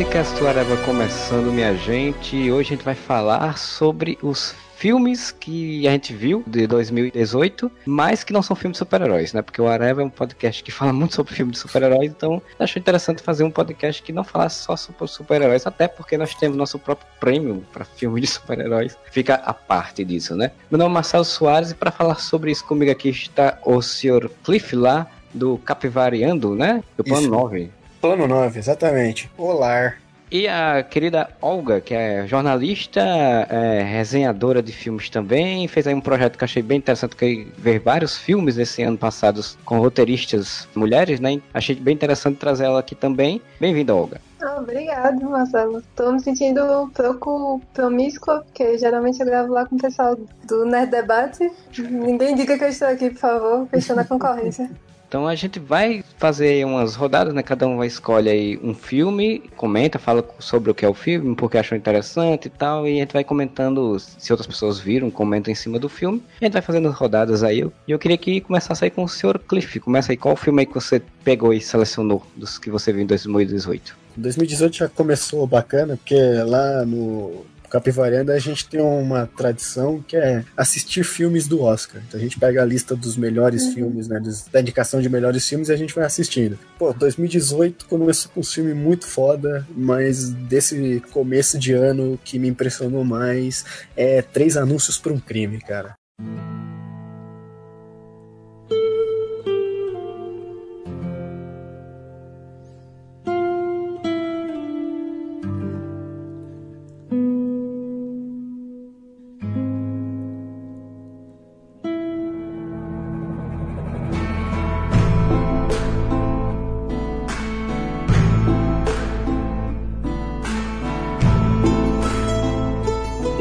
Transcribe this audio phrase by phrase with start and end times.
[0.00, 2.50] Podcast Areva começando, minha gente.
[2.50, 8.24] Hoje a gente vai falar sobre os filmes que a gente viu de 2018, mas
[8.24, 9.42] que não são filmes de super-heróis, né?
[9.42, 12.80] Porque o Areva é um podcast que fala muito sobre filmes de super-heróis, então achei
[12.80, 16.78] interessante fazer um podcast que não falasse só sobre super-heróis, até porque nós temos nosso
[16.78, 18.96] próprio prêmio para filmes de super-heróis.
[19.12, 20.50] Fica a parte disso, né?
[20.70, 24.30] Meu nome é Marcelo Soares e para falar sobre isso comigo aqui está o senhor
[24.42, 26.82] Cliff lá do Capivariando, né?
[26.96, 27.30] Do plano Isso.
[27.30, 27.79] 9.
[28.00, 29.30] Plano 9, exatamente.
[29.36, 29.94] Olá.
[30.32, 36.00] E a querida Olga, que é jornalista, é, resenhadora de filmes também, fez aí um
[36.00, 39.78] projeto que eu achei bem interessante, que é ver vários filmes esse ano passados com
[39.78, 41.42] roteiristas mulheres, né?
[41.52, 43.42] Achei bem interessante trazer ela aqui também.
[43.60, 44.20] Bem-vinda, Olga.
[44.40, 45.82] Ah, obrigado, Marcelo.
[45.94, 50.64] Tô me sentindo um pouco promíscua, porque geralmente eu gravo lá com o pessoal do
[50.64, 51.50] Nerd Debate.
[51.76, 54.70] Ninguém diga que eu estou aqui, por favor, fechando a concorrência.
[55.10, 57.42] Então a gente vai fazer umas rodadas, né?
[57.42, 61.34] Cada um vai escolhe aí um filme, comenta, fala sobre o que é o filme,
[61.34, 65.50] porque achou interessante e tal, e a gente vai comentando se outras pessoas viram, comentam
[65.50, 66.22] em cima do filme.
[66.40, 67.68] A gente vai fazendo rodadas aí.
[67.88, 69.40] E eu queria que começasse aí com o Sr.
[69.40, 69.80] Cliff.
[69.80, 73.06] Começa aí, qual filme aí que você pegou e selecionou dos que você viu em
[73.06, 73.96] 2018?
[74.16, 76.14] 2018 já começou bacana, porque
[76.46, 82.02] lá no Capivariando a gente tem uma tradição que é assistir filmes do Oscar.
[82.06, 84.20] Então a gente pega a lista dos melhores filmes, né,
[84.52, 86.58] da indicação de melhores filmes e a gente vai assistindo.
[86.78, 92.48] Pô, 2018 começou com um filme muito foda, mas desse começo de ano que me
[92.48, 93.64] impressionou mais
[93.96, 95.94] é Três Anúncios por um Crime, cara.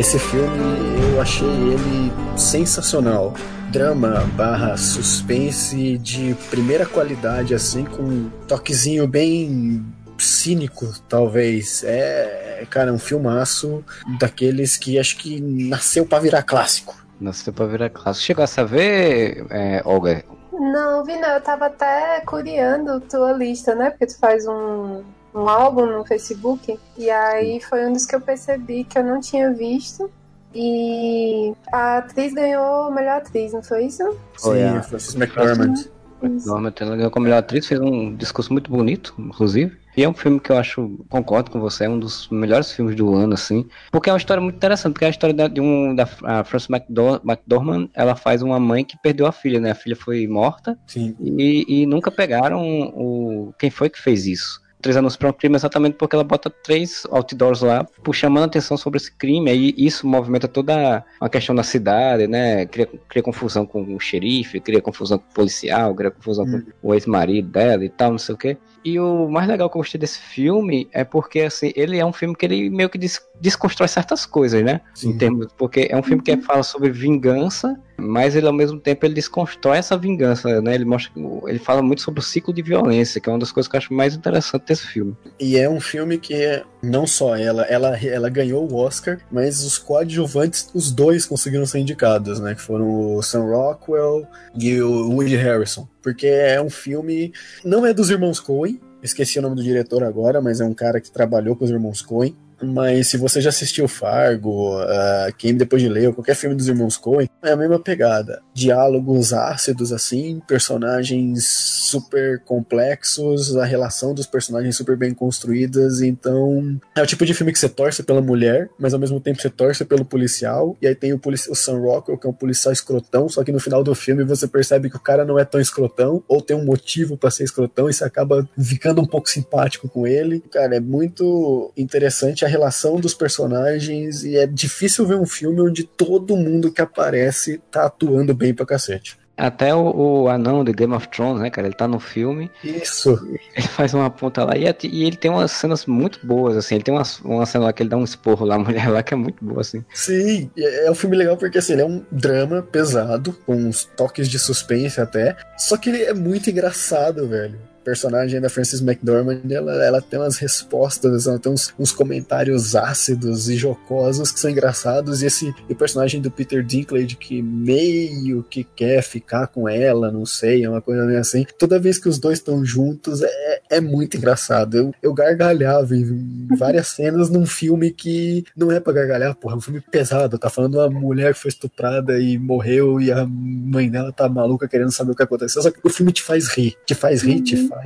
[0.10, 3.32] Esse filme eu achei ele sensacional.
[3.72, 9.86] Drama barra suspense de primeira qualidade, assim, com um toquezinho bem
[10.18, 11.84] cínico, talvez.
[11.84, 13.86] É, cara, um filmaço
[14.20, 16.96] daqueles que acho que nasceu pra virar clássico.
[17.22, 18.26] Nossa, pra virar clássico.
[18.26, 20.24] Chegou a saber, é, Olga?
[20.52, 23.92] Não, vi não, eu tava até curiando tua lista, né?
[23.92, 25.04] Porque tu faz um,
[25.34, 29.20] um álbum no Facebook, e aí foi um dos que eu percebi que eu não
[29.20, 30.10] tinha visto.
[30.54, 34.04] E a atriz ganhou a melhor atriz, não foi isso?
[34.42, 35.74] Foi Sim, a- Francis McDormand.
[36.22, 39.78] Normalmente ela ganhou como melhor atriz, fez um discurso muito bonito, inclusive.
[39.96, 42.94] E é um filme que eu acho, concordo com você, é um dos melhores filmes
[42.96, 43.66] do ano, assim.
[43.90, 46.70] Porque é uma história muito interessante, porque é a história da- de um da Frances
[46.70, 49.72] McDor- McDormand, ela faz uma mãe que perdeu a filha, né?
[49.72, 51.16] A filha foi morta Sim.
[51.22, 52.62] e, e nunca pegaram
[52.94, 54.60] o quem foi que fez isso.
[54.82, 58.78] Três anos para um crime exatamente porque ela bota três outdoors lá, chamando a atenção
[58.78, 59.52] sobre esse crime.
[59.52, 62.66] Aí isso movimenta toda a questão da cidade, né?
[62.66, 66.64] Cria, cria confusão com o xerife, cria confusão com o policial, cria confusão Hum.
[66.82, 68.58] com o ex-marido dela e tal, não sei o quê.
[68.84, 72.14] E o mais legal que eu gostei desse filme é porque, assim, ele é um
[72.14, 74.82] filme que ele meio que des- desconstrói certas coisas, né?
[74.94, 75.10] Sim.
[75.10, 79.06] Em termos, porque é um filme que fala sobre vingança, mas ele ao mesmo tempo
[79.06, 80.74] ele desconstrói essa vingança, né?
[80.76, 81.12] Ele mostra,
[81.48, 83.80] ele fala muito sobre o ciclo de violência, que é uma das coisas que eu
[83.80, 85.16] acho mais interessante desse filme.
[85.40, 89.64] E é um filme que é, não só ela, ela, ela ganhou o Oscar, mas
[89.64, 92.56] os coadjuvantes, os dois conseguiram ser indicados, né?
[92.56, 94.26] Que foram o Sam Rockwell
[94.58, 95.88] e o Woody Harrison.
[96.02, 97.34] Porque é um filme.
[97.64, 101.00] Não é dos irmãos Coen, esqueci o nome do diretor agora, mas é um cara
[101.02, 102.36] que trabalhou com os irmãos Coen.
[102.62, 106.68] Mas se você já assistiu Fargo, uh, Quem Depois de Ler, ou qualquer filme dos
[106.68, 108.42] irmãos Coen, é a mesma pegada.
[108.54, 116.02] Diálogos ácidos, assim, personagens super complexos, a relação dos personagens super bem construídas.
[116.02, 119.42] Então, é o tipo de filme que você torce pela mulher, mas ao mesmo tempo
[119.42, 120.76] você torce pelo policial.
[120.82, 123.60] E aí tem o, o Sam Rockwell, que é um policial escrotão, só que no
[123.60, 126.66] final do filme você percebe que o cara não é tão escrotão, ou tem um
[126.66, 130.42] motivo pra ser escrotão, e você acaba ficando um pouco simpático com ele.
[130.52, 135.84] Cara, é muito interessante a relação dos personagens, e é difícil ver um filme onde
[135.84, 139.18] todo mundo que aparece tá atuando bem pra cacete.
[139.38, 141.66] Até o, o anão de Game of Thrones, né, cara?
[141.66, 143.18] Ele tá no filme, Isso.
[143.56, 146.76] ele faz uma ponta lá e, a- e ele tem umas cenas muito boas, assim.
[146.76, 149.02] Ele tem uma, uma cena lá que ele dá um esporro lá, a mulher lá,
[149.02, 149.82] que é muito boa, assim.
[149.94, 153.86] Sim, é é um filme legal porque assim, ele é um drama pesado, com uns
[153.86, 155.38] toques de suspense até.
[155.58, 157.58] Só que ele é muito engraçado, velho.
[157.90, 163.50] Personagem da Frances McDormand, ela, ela tem umas respostas, ela tem uns, uns comentários ácidos
[163.50, 168.44] e jocosos que são engraçados, e esse e o personagem do Peter Dinklage que meio
[168.44, 171.44] que quer ficar com ela, não sei, é uma coisa meio assim.
[171.58, 174.78] Toda vez que os dois estão juntos, é, é muito engraçado.
[174.78, 179.58] Eu, eu gargalhava em várias cenas num filme que não é pra gargalhar, porra, é
[179.58, 183.26] um filme pesado, tá falando de uma mulher que foi estuprada e morreu e a
[183.26, 186.50] mãe dela tá maluca querendo saber o que aconteceu, só que o filme te faz
[186.50, 187.44] rir, te faz rir, uhum.
[187.44, 187.79] te faz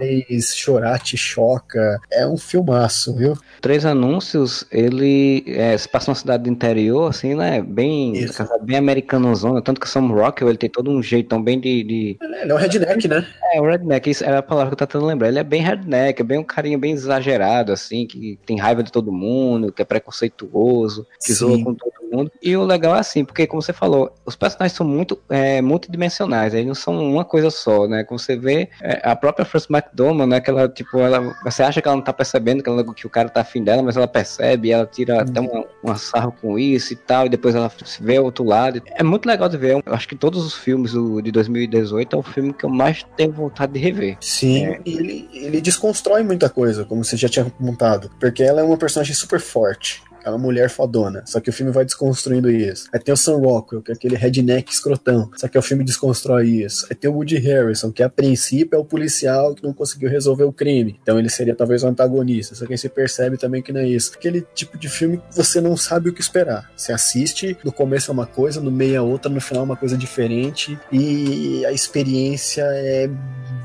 [0.56, 3.34] chorar, te choca, é um filmaço, viu?
[3.62, 8.14] Três Anúncios, ele é, se passa numa cidade do interior, assim, né, bem,
[8.62, 11.84] bem americanozona, tanto que Sam Rockwell, ele tem todo um jeitão bem de...
[11.84, 12.18] de...
[12.22, 13.26] Ele é um redneck, né?
[13.54, 15.62] É, o redneck, isso era a palavra que eu tô tentando lembrar, ele é bem
[15.62, 19.82] redneck, é bem um carinha bem exagerado, assim, que tem raiva de todo mundo, que
[19.82, 21.34] é preconceituoso, que Sim.
[21.34, 22.32] zoa com todo mundo.
[22.42, 26.54] E o legal é assim, porque como você falou, os personagens são muito é, multidimensionais,
[26.54, 28.04] eles não são uma coisa só, né?
[28.04, 30.42] Como você vê, é, a própria Frances McDormand, né?
[30.42, 33.10] Que ela, tipo, ela, você acha que ela não tá percebendo que, ela, que o
[33.10, 35.22] cara tá afim dela, mas ela percebe, ela tira uhum.
[35.22, 38.82] até uma, uma sarro com isso e tal, e depois ela vê o outro lado.
[38.96, 39.82] É muito legal de ver.
[39.86, 43.06] Eu acho que todos os filmes do, de 2018 é o filme que eu mais
[43.16, 44.18] tenho vontade de rever.
[44.20, 44.82] Sim, é.
[44.86, 49.14] ele, ele desconstrói muita coisa, como você já tinha montado, porque ela é uma personagem
[49.14, 50.02] super forte.
[50.26, 51.24] Uma mulher fodona.
[51.26, 52.88] Só que o filme vai desconstruindo isso.
[52.94, 55.30] Aí tem o Sam Rockwell, que é aquele redneck escrotão.
[55.36, 56.88] Só que o filme desconstrói isso.
[56.90, 60.44] Aí tem o Woody Harrison, que a princípio é o policial que não conseguiu resolver
[60.44, 61.00] o crime.
[61.02, 62.56] Então ele seria talvez o antagonista.
[62.56, 64.14] Só que aí você percebe também que não é isso.
[64.16, 66.72] Aquele tipo de filme que você não sabe o que esperar.
[66.76, 69.78] Você assiste, no começo é uma coisa, no meio é outra, no final é uma
[69.78, 70.78] coisa diferente.
[70.92, 73.10] E a experiência é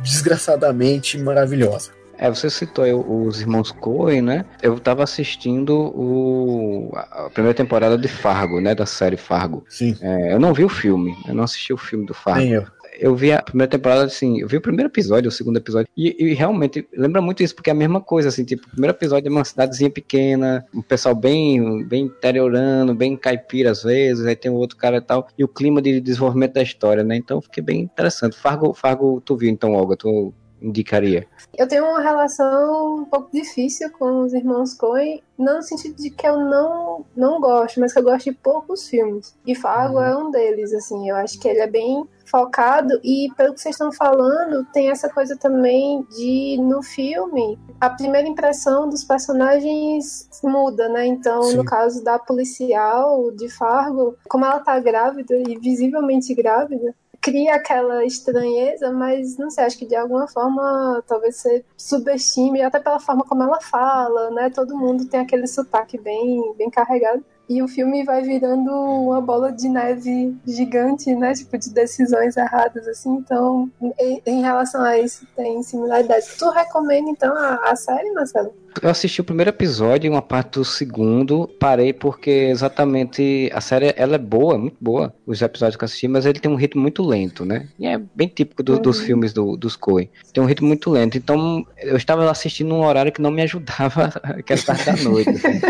[0.02, 1.97] desgraçadamente maravilhosa.
[2.18, 2.84] É, você citou
[3.26, 4.44] os irmãos Coen, né?
[4.62, 8.74] Eu tava assistindo o, a primeira temporada de Fargo, né?
[8.74, 9.64] Da série Fargo.
[9.68, 9.96] Sim.
[10.00, 12.40] É, eu não vi o filme, eu não assisti o filme do Fargo.
[12.40, 12.66] Nem eu
[12.98, 16.16] eu vi a primeira temporada, assim, eu vi o primeiro episódio, o segundo episódio, e,
[16.18, 19.28] e, realmente lembra muito isso, porque é a mesma coisa, assim, tipo, o primeiro episódio
[19.28, 24.50] é uma cidadezinha pequena, um pessoal bem, bem interiorano, bem caipira às vezes, aí tem
[24.50, 27.16] o outro cara e tal, e o clima de desenvolvimento da história, né?
[27.16, 28.36] Então fiquei bem interessante.
[28.36, 29.96] Fargo, Fargo tu viu então, Olga?
[29.96, 31.26] Tu indicaria?
[31.56, 36.10] Eu tenho uma relação um pouco difícil com os irmãos Coen, não no sentido de
[36.10, 39.36] que eu não, não gosto, mas que eu gosto de poucos filmes.
[39.46, 40.02] E Fargo uhum.
[40.02, 43.74] é um deles, assim, eu acho que ele é bem focado e pelo que vocês
[43.74, 50.88] estão falando, tem essa coisa também de no filme, a primeira impressão dos personagens muda,
[50.88, 51.06] né?
[51.06, 51.56] Então, Sim.
[51.56, 56.94] no caso da policial de Fargo, como ela tá grávida e visivelmente grávida,
[57.30, 62.78] cria aquela estranheza, mas não sei, acho que de alguma forma talvez você subestime, até
[62.78, 64.50] pela forma como ela fala, né?
[64.50, 67.24] Todo mundo tem aquele sotaque bem, bem carregado.
[67.48, 71.32] E o filme vai virando uma bola de neve gigante, né?
[71.32, 73.10] Tipo, de decisões erradas, assim.
[73.14, 76.36] Então, em, em relação a isso, tem similaridades.
[76.36, 78.52] Tu recomenda, então, a, a série, Marcelo?
[78.82, 83.94] Eu assisti o primeiro episódio e uma parte do segundo, parei porque exatamente a série
[83.96, 86.82] ela é boa, muito boa, os episódios que eu assisti, mas ele tem um ritmo
[86.82, 87.68] muito lento, né?
[87.78, 88.82] E é bem típico do, uhum.
[88.82, 90.08] dos filmes do, dos Coen.
[90.32, 94.12] Tem um ritmo muito lento, então eu estava assistindo num horário que não me ajudava
[94.22, 95.30] aquela parte da noite.
[95.30, 95.60] Assim.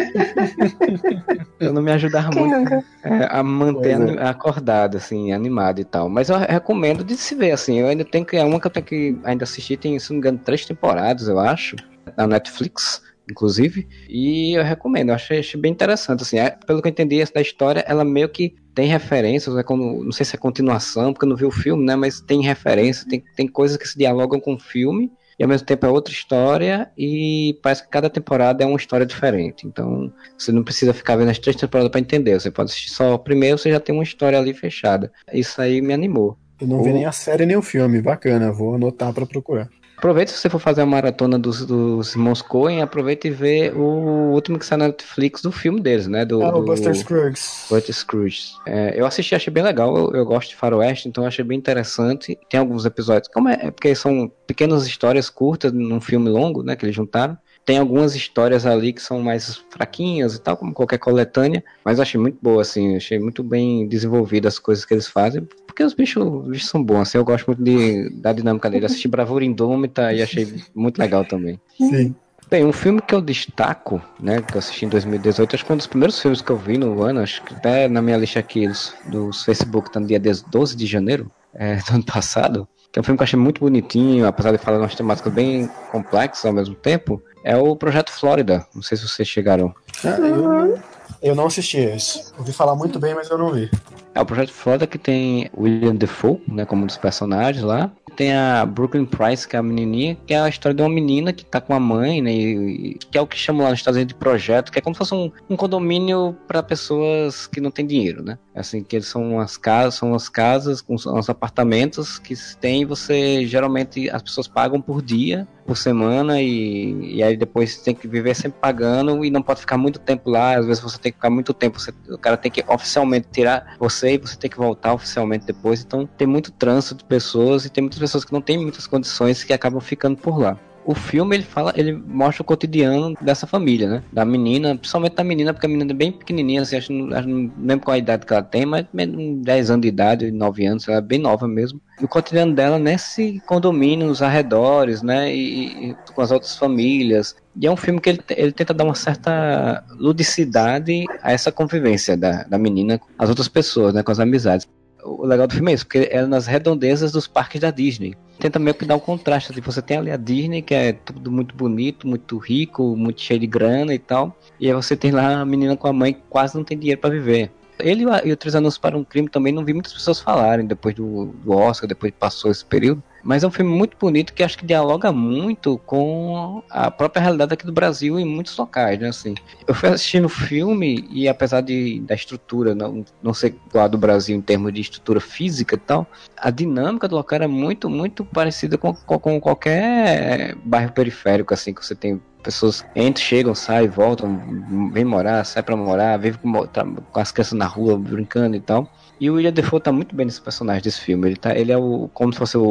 [1.61, 4.29] eu não me ajudava Quem muito é, a manter é.
[4.29, 6.09] acordado, assim, animado e tal.
[6.09, 7.81] Mas eu recomendo de se ver, assim.
[7.81, 8.37] Eu ainda tenho que.
[8.37, 11.29] É uma que eu tenho que ainda assistir, tem, se não me engano, três temporadas,
[11.29, 11.77] eu acho
[12.17, 16.88] na Netflix, inclusive, e eu recomendo, eu achei, achei bem interessante, assim, é, pelo que
[16.88, 20.38] eu entendi da história, ela meio que tem referências, é como, não sei se é
[20.38, 23.87] continuação, porque eu não vi o filme, né, mas tem referências, tem, tem coisas que
[23.87, 27.88] se dialogam com o filme, e ao mesmo tempo é outra história, e parece que
[27.88, 31.91] cada temporada é uma história diferente, então você não precisa ficar vendo as três temporadas
[31.91, 35.12] para entender, você pode assistir só o primeiro, você já tem uma história ali fechada,
[35.33, 36.38] isso aí me animou.
[36.61, 39.69] Eu não vi nem a série nem o filme, bacana, vou anotar para procurar.
[39.99, 44.31] Aproveita se você for fazer a maratona dos, dos irmãos Coen, aproveita e vê o
[44.33, 46.25] último que saiu na Netflix do filme deles, né?
[46.25, 47.67] Do, ah, o Buster Scruggs.
[47.69, 48.52] Buster Scruggs.
[48.64, 49.97] É, eu assisti, achei bem legal.
[49.97, 52.38] Eu, eu, gosto de faroeste, então achei bem interessante.
[52.49, 56.76] Tem alguns episódios, como é, é porque são pequenas histórias curtas num filme longo, né?
[56.76, 57.37] Que eles juntaram.
[57.69, 62.03] Tem algumas histórias ali que são mais fraquinhas e tal, como qualquer coletânea, mas eu
[62.03, 65.93] achei muito boa, assim, achei muito bem desenvolvidas as coisas que eles fazem, porque os
[65.93, 68.87] bichos, os bichos são bons, assim, eu gosto muito de, da dinâmica dele.
[68.87, 71.61] Assisti Bravura Indômita e achei muito legal também.
[71.77, 72.15] Sim.
[72.49, 75.75] Bem, um filme que eu destaco, né, que eu assisti em 2018, acho que foi
[75.75, 78.39] um dos primeiros filmes que eu vi no ano, acho que até na minha lista
[78.41, 82.99] aqui dos, dos Facebook, tá no dia 12 de janeiro é, do ano passado, que
[82.99, 86.45] é um filme que eu achei muito bonitinho, apesar de falar umas temáticas bem complexas
[86.45, 88.66] ao mesmo tempo, é o Projeto Flórida.
[88.75, 89.75] Não sei se vocês chegaram.
[90.04, 90.78] Ah, eu,
[91.23, 92.33] eu não assisti esse.
[92.38, 93.71] Ouvi falar muito bem, mas eu não vi.
[94.19, 97.89] É o Projeto Florida que tem William Defoe, né, como um dos personagens lá.
[98.17, 101.33] Tem a Brooklyn Price, que é a menininha, que é a história de uma menina
[101.33, 103.97] que tá com a mãe, né, e, que é o que chamam lá nos Estados
[103.97, 107.71] Unidos de projeto, que é como se fosse um, um condomínio para pessoas que não
[107.71, 108.37] têm dinheiro, né?
[108.57, 113.47] Assim, que eles são umas casas, são umas casas com uns apartamentos que tem, você
[113.47, 118.35] geralmente as pessoas pagam por dia por semana e, e aí depois tem que viver
[118.35, 120.57] sempre pagando e não pode ficar muito tempo lá.
[120.57, 123.77] Às vezes você tem que ficar muito tempo, você, o cara tem que oficialmente tirar
[124.09, 125.83] você e você tem que voltar oficialmente depois.
[125.83, 129.45] Então tem muito trânsito de pessoas e tem muitas pessoas que não têm muitas condições
[129.45, 133.87] que acabam ficando por lá o filme ele fala, ele mostra o cotidiano dessa família,
[133.91, 134.03] né?
[134.11, 137.53] Da menina, principalmente da menina, porque a menina é bem pequenininha, assim, acho, acho não
[137.59, 140.97] lembro qual a idade que ela tem, mas 10 anos de idade, 9 anos, ela
[140.97, 141.79] é bem nova mesmo.
[142.00, 145.31] E o cotidiano dela nesse condomínio, nos arredores, né?
[145.31, 147.37] E, e com as outras famílias.
[147.61, 152.17] E é um filme que ele, ele tenta dar uma certa ludicidade a essa convivência
[152.17, 154.03] da, da menina com as outras pessoas, né?
[154.03, 154.69] Com as amizades
[155.05, 158.15] o legal do filme é isso, porque é nas redondezas dos parques da Disney.
[158.38, 159.53] Tenta meio que dar um contraste.
[159.53, 163.41] Tipo, você tem ali a Disney, que é tudo muito bonito, muito rico, muito cheio
[163.41, 164.37] de grana e tal.
[164.61, 167.00] E aí você tem lá a menina com a mãe que quase não tem dinheiro
[167.00, 167.50] para viver.
[167.79, 170.95] Ele e o Três Anos para um Crime também não vi muitas pessoas falarem depois
[170.95, 173.03] do, do Oscar, depois que passou esse período.
[173.23, 177.55] Mas é um filme muito bonito que acho que dialoga muito com a própria realidade
[177.55, 179.09] aqui do Brasil em muitos locais, né?
[179.09, 179.35] Assim,
[179.67, 183.57] eu fui assistindo o filme e apesar de, da estrutura não, não ser
[183.91, 186.07] do Brasil em termos de estrutura física e tal,
[186.37, 191.85] a dinâmica do local era muito, muito parecida com, com, qualquer bairro periférico, assim, que
[191.85, 196.67] você tem pessoas entram, chegam, saem, voltam, vêm morar, sai pra morar, vivem com,
[197.13, 198.91] com as crianças na rua brincando e tal.
[199.21, 201.29] E o William Defoe tá muito bem nesse personagem desse filme.
[201.29, 202.63] Ele, tá, ele é o, como se fosse o,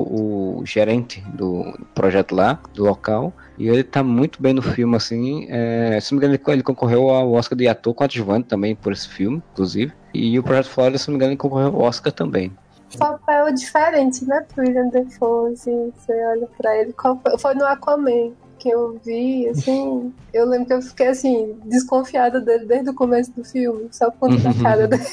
[0.59, 3.33] o gerente do projeto lá, do local.
[3.57, 5.47] E ele tá muito bem no filme, assim.
[5.49, 9.09] É, se não me engano, ele, concorreu ao Oscar de ator coadjuvante também por esse
[9.09, 9.91] filme, inclusive.
[10.13, 12.51] E o Projeto Florida, se não me engano, ele concorreu ao Oscar também.
[12.97, 16.95] Papel diferente, né, pro William Defoe, assim, você olha pra ele.
[17.37, 22.65] Foi no Aquaman que eu vi, assim, eu lembro que eu fiquei assim, desconfiada dele
[22.65, 25.03] desde o começo do filme, só por conta da cara dele.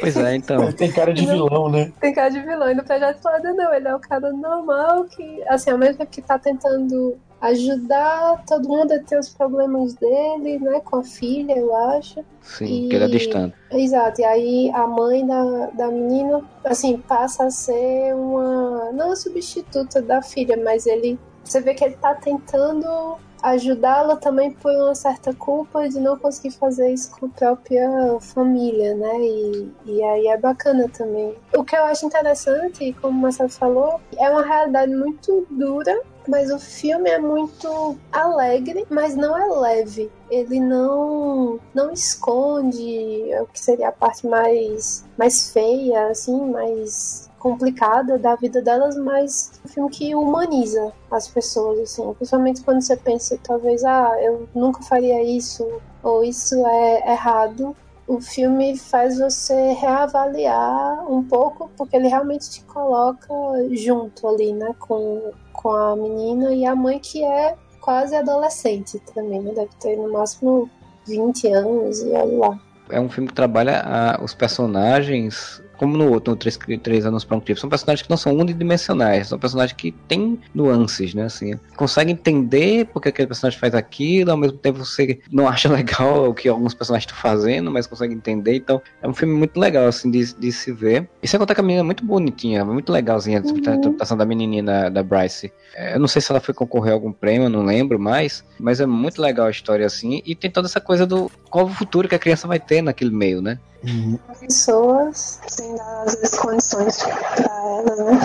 [0.00, 0.64] Pois é, então.
[0.64, 1.92] Ele tem cara de vilão, né?
[2.00, 2.70] Tem cara de vilão.
[2.70, 6.10] E no projeto Florida não, ele é o cara normal que, assim, ao mesmo tempo
[6.10, 11.56] que tá tentando ajudar todo mundo a ter os problemas dele, né, com a filha,
[11.56, 12.22] eu acho.
[12.42, 12.88] Sim, e...
[12.88, 13.54] que ele é distante.
[13.70, 19.16] Exato, e aí a mãe da, da menina, assim, passa a ser uma, não a
[19.16, 21.18] substituta da filha, mas ele
[21.50, 26.52] você vê que ele tá tentando ajudá-la também por uma certa culpa de não conseguir
[26.52, 29.20] fazer isso com a própria família, né?
[29.20, 31.34] E, e aí é bacana também.
[31.56, 36.52] O que eu acho interessante, como o Marcelo falou, é uma realidade muito dura, mas
[36.52, 40.10] o filme é muito alegre, mas não é leve.
[40.30, 48.18] Ele não não esconde o que seria a parte mais mais feia, assim, mais complicada
[48.18, 52.12] da vida delas, mas um filme que humaniza as pessoas, assim.
[52.14, 55.66] Principalmente quando você pensa, talvez, ah, eu nunca faria isso,
[56.02, 57.74] ou isso é errado.
[58.06, 63.32] O filme faz você reavaliar um pouco, porque ele realmente te coloca
[63.72, 69.40] junto ali, né, com, com a menina e a mãe que é quase adolescente também,
[69.40, 69.52] né?
[69.54, 70.68] Deve ter no máximo
[71.06, 72.60] 20 anos e olha lá.
[72.90, 77.06] É um filme que trabalha a, ah, os personagens como no outro, no 3, 3
[77.06, 81.14] anos para um crime, são personagens que não são unidimensionais, são personagens que têm nuances,
[81.14, 81.24] né?
[81.24, 86.28] Assim, consegue entender porque aquele personagem faz aquilo, ao mesmo tempo você não acha legal
[86.28, 88.56] o que alguns personagens estão fazendo, mas consegue entender.
[88.56, 91.08] Então, é um filme muito legal, assim, de, de se ver.
[91.22, 93.54] E sem contar que a menina é muito bonitinha, muito legalzinha uhum.
[93.54, 95.50] a interpretação da menininha da, da Bryce.
[95.74, 98.80] É, eu não sei se ela foi concorrer a algum prêmio, não lembro mais, mas
[98.80, 102.06] é muito legal a história, assim, e tem toda essa coisa do qual o futuro
[102.06, 103.58] que a criança vai ter naquele meio, né?
[103.82, 104.18] Uhum.
[104.38, 105.40] Pessoas
[105.76, 108.20] dar, às vezes, condições pra ela, né?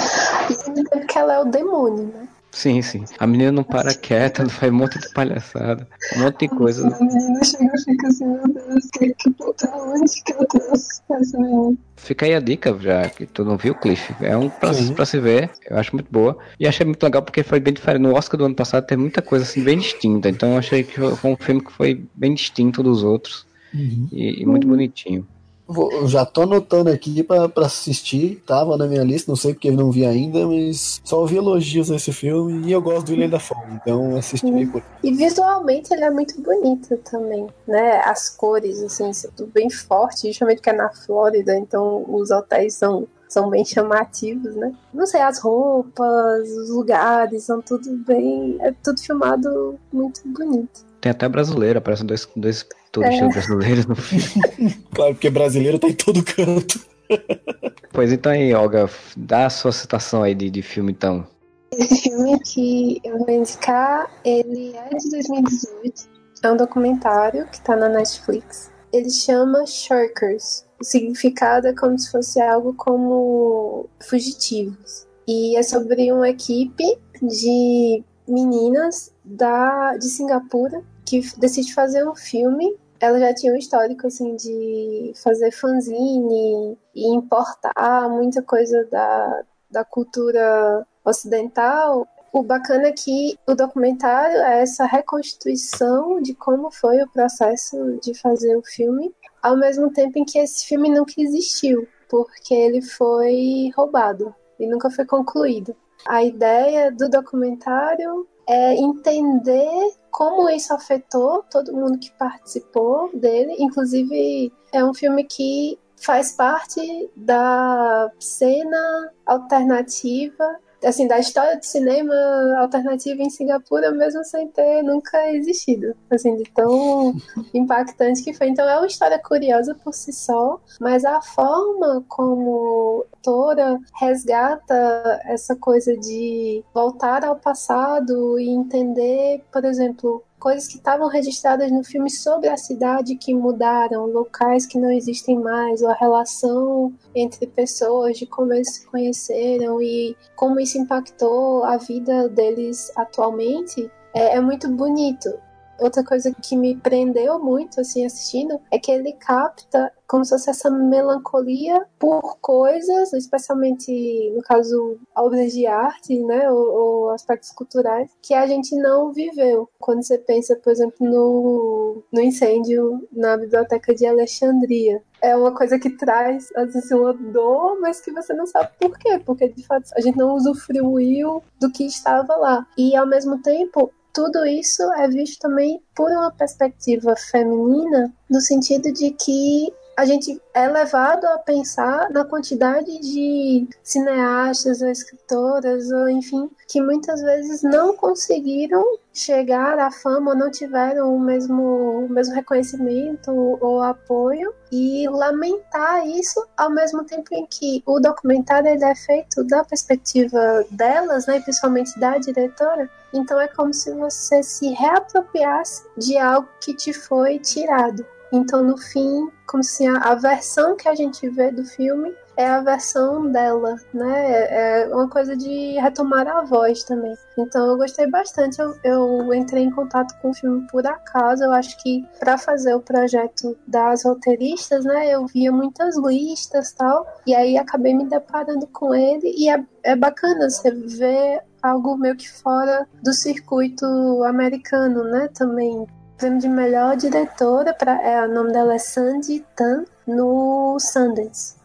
[0.96, 2.28] E que ela é o demônio, né?
[2.56, 3.04] Sim, sim.
[3.20, 5.86] A menina não para quieta, faz um monte de palhaçada,
[6.16, 6.88] um monte de coisa.
[6.88, 11.02] A menina chega e fica assim, meu Deus, que, que puta, onde que eu trouxe
[11.12, 11.75] essa menina?
[11.98, 14.16] Fica aí a dica, já que tu não viu, Cliff.
[14.22, 16.38] É um pra, pra, se ver, eu acho muito boa.
[16.58, 18.04] E achei muito legal porque foi bem diferente.
[18.04, 20.30] No Oscar do ano passado tem muita coisa assim bem distinta.
[20.30, 23.46] Então eu achei que foi um filme que foi bem distinto dos outros.
[23.74, 24.08] Uhum.
[24.14, 25.28] E, e muito bonitinho.
[25.68, 28.42] Vou, já tô anotando aqui pra, pra assistir.
[28.46, 32.12] Tava na minha lista, não sei porque não vi ainda, mas só ouvi elogios nesse
[32.14, 36.10] filme e eu gosto do Ilha da Fome, então assisti por E visualmente ele é
[36.12, 38.02] muito bonito também, né?
[38.06, 43.08] As cores, assim, tudo bem forte, justamente que é na Flórida, então os hotéis são
[43.28, 44.74] são bem chamativos, né?
[44.94, 48.56] Não sei, as roupas, os lugares, são tudo bem.
[48.62, 50.86] É tudo filmado muito bonito.
[51.02, 53.30] Tem até brasileira, aparecem dois, dois turistas é.
[53.30, 54.74] brasileiros no filme.
[54.94, 56.80] claro, porque brasileiro tá em todo canto.
[57.92, 61.28] pois então aí, Olga, dá a sua citação aí de, de filme então.
[61.72, 66.16] Esse filme que eu vou indicar, ele é de 2018.
[66.44, 68.72] É um documentário que tá na Netflix.
[68.94, 70.64] Ele chama Shirkers.
[70.80, 75.08] O significado é como se fosse algo como fugitivos.
[75.28, 76.84] E é sobre uma equipe
[77.22, 82.75] de meninas da, de Singapura que decide fazer um filme.
[83.00, 89.84] Ela já tinha um histórico assim de fazer fanzine e importar muita coisa da, da
[89.84, 92.08] cultura ocidental.
[92.32, 98.14] O bacana é que o documentário é essa reconstituição de como foi o processo de
[98.14, 103.72] fazer o filme, ao mesmo tempo em que esse filme nunca existiu, porque ele foi
[103.75, 105.75] roubado e nunca foi concluído.
[106.08, 113.56] A ideia do documentário é entender como isso afetou todo mundo que participou dele.
[113.60, 122.13] Inclusive, é um filme que faz parte da cena alternativa assim, da história do cinema
[122.60, 127.15] alternativo em Singapura, mesmo sem ter nunca existido, assim, de tão
[127.53, 128.48] impactante que foi.
[128.50, 135.22] Então é uma história curiosa por si só, mas a forma como a autora resgata
[135.25, 141.84] essa coisa de voltar ao passado e entender, por exemplo, coisas que estavam registradas no
[141.84, 147.48] filme sobre a cidade que mudaram, locais que não existem mais, ou a relação entre
[147.48, 154.36] pessoas, de como eles se conheceram e como isso impactou a vida deles atualmente, é,
[154.36, 155.34] é muito bonito.
[155.79, 160.50] Outra coisa que me prendeu muito, assim, assistindo, é que ele capta como se fosse
[160.50, 168.10] essa melancolia por coisas, especialmente, no caso, obras de arte, né, ou, ou, aspectos culturais,
[168.22, 169.70] que a gente não viveu.
[169.79, 175.01] Quando você pensa, por exemplo, no, no incêndio na Biblioteca de Alexandria.
[175.22, 178.98] É uma coisa que traz, às vezes, uma dor, mas que você não sabe por
[179.00, 182.68] quê, porque, de fato, a gente não usufruiu do que estava lá.
[182.77, 188.92] E, ao mesmo tempo, tudo isso é visto também por uma perspectiva feminina, no sentido
[188.94, 196.10] de que a gente é levado a pensar na quantidade de cineastas ou escritoras, ou
[196.10, 202.10] enfim, que muitas vezes não conseguiram chegar à fama, ou não tiveram o mesmo, o
[202.10, 208.84] mesmo reconhecimento ou apoio, e lamentar isso ao mesmo tempo em que o documentário ele
[208.84, 214.70] é feito da perspectiva delas, né, principalmente da diretora, então é como se você se
[214.70, 218.06] reapropriasse de algo que te foi tirado.
[218.32, 222.46] Então, no fim, como se a, a versão que a gente vê do filme é
[222.48, 224.84] a versão dela, né?
[224.84, 227.16] É uma coisa de retomar a voz também.
[227.38, 228.60] Então eu gostei bastante.
[228.60, 231.44] Eu, eu entrei em contato com o filme por acaso.
[231.44, 235.10] Eu acho que para fazer o projeto das roteiristas, né?
[235.10, 237.08] Eu via muitas listas tal.
[237.25, 239.34] E aí acabei me deparando com ele.
[239.38, 243.86] E é, é bacana você ver algo meio que fora do circuito
[244.24, 245.30] americano, né?
[245.34, 245.86] Também
[246.18, 251.56] prêmio de melhor diretora, pra, é, o nome dela é Sandy Tan, no Sundance.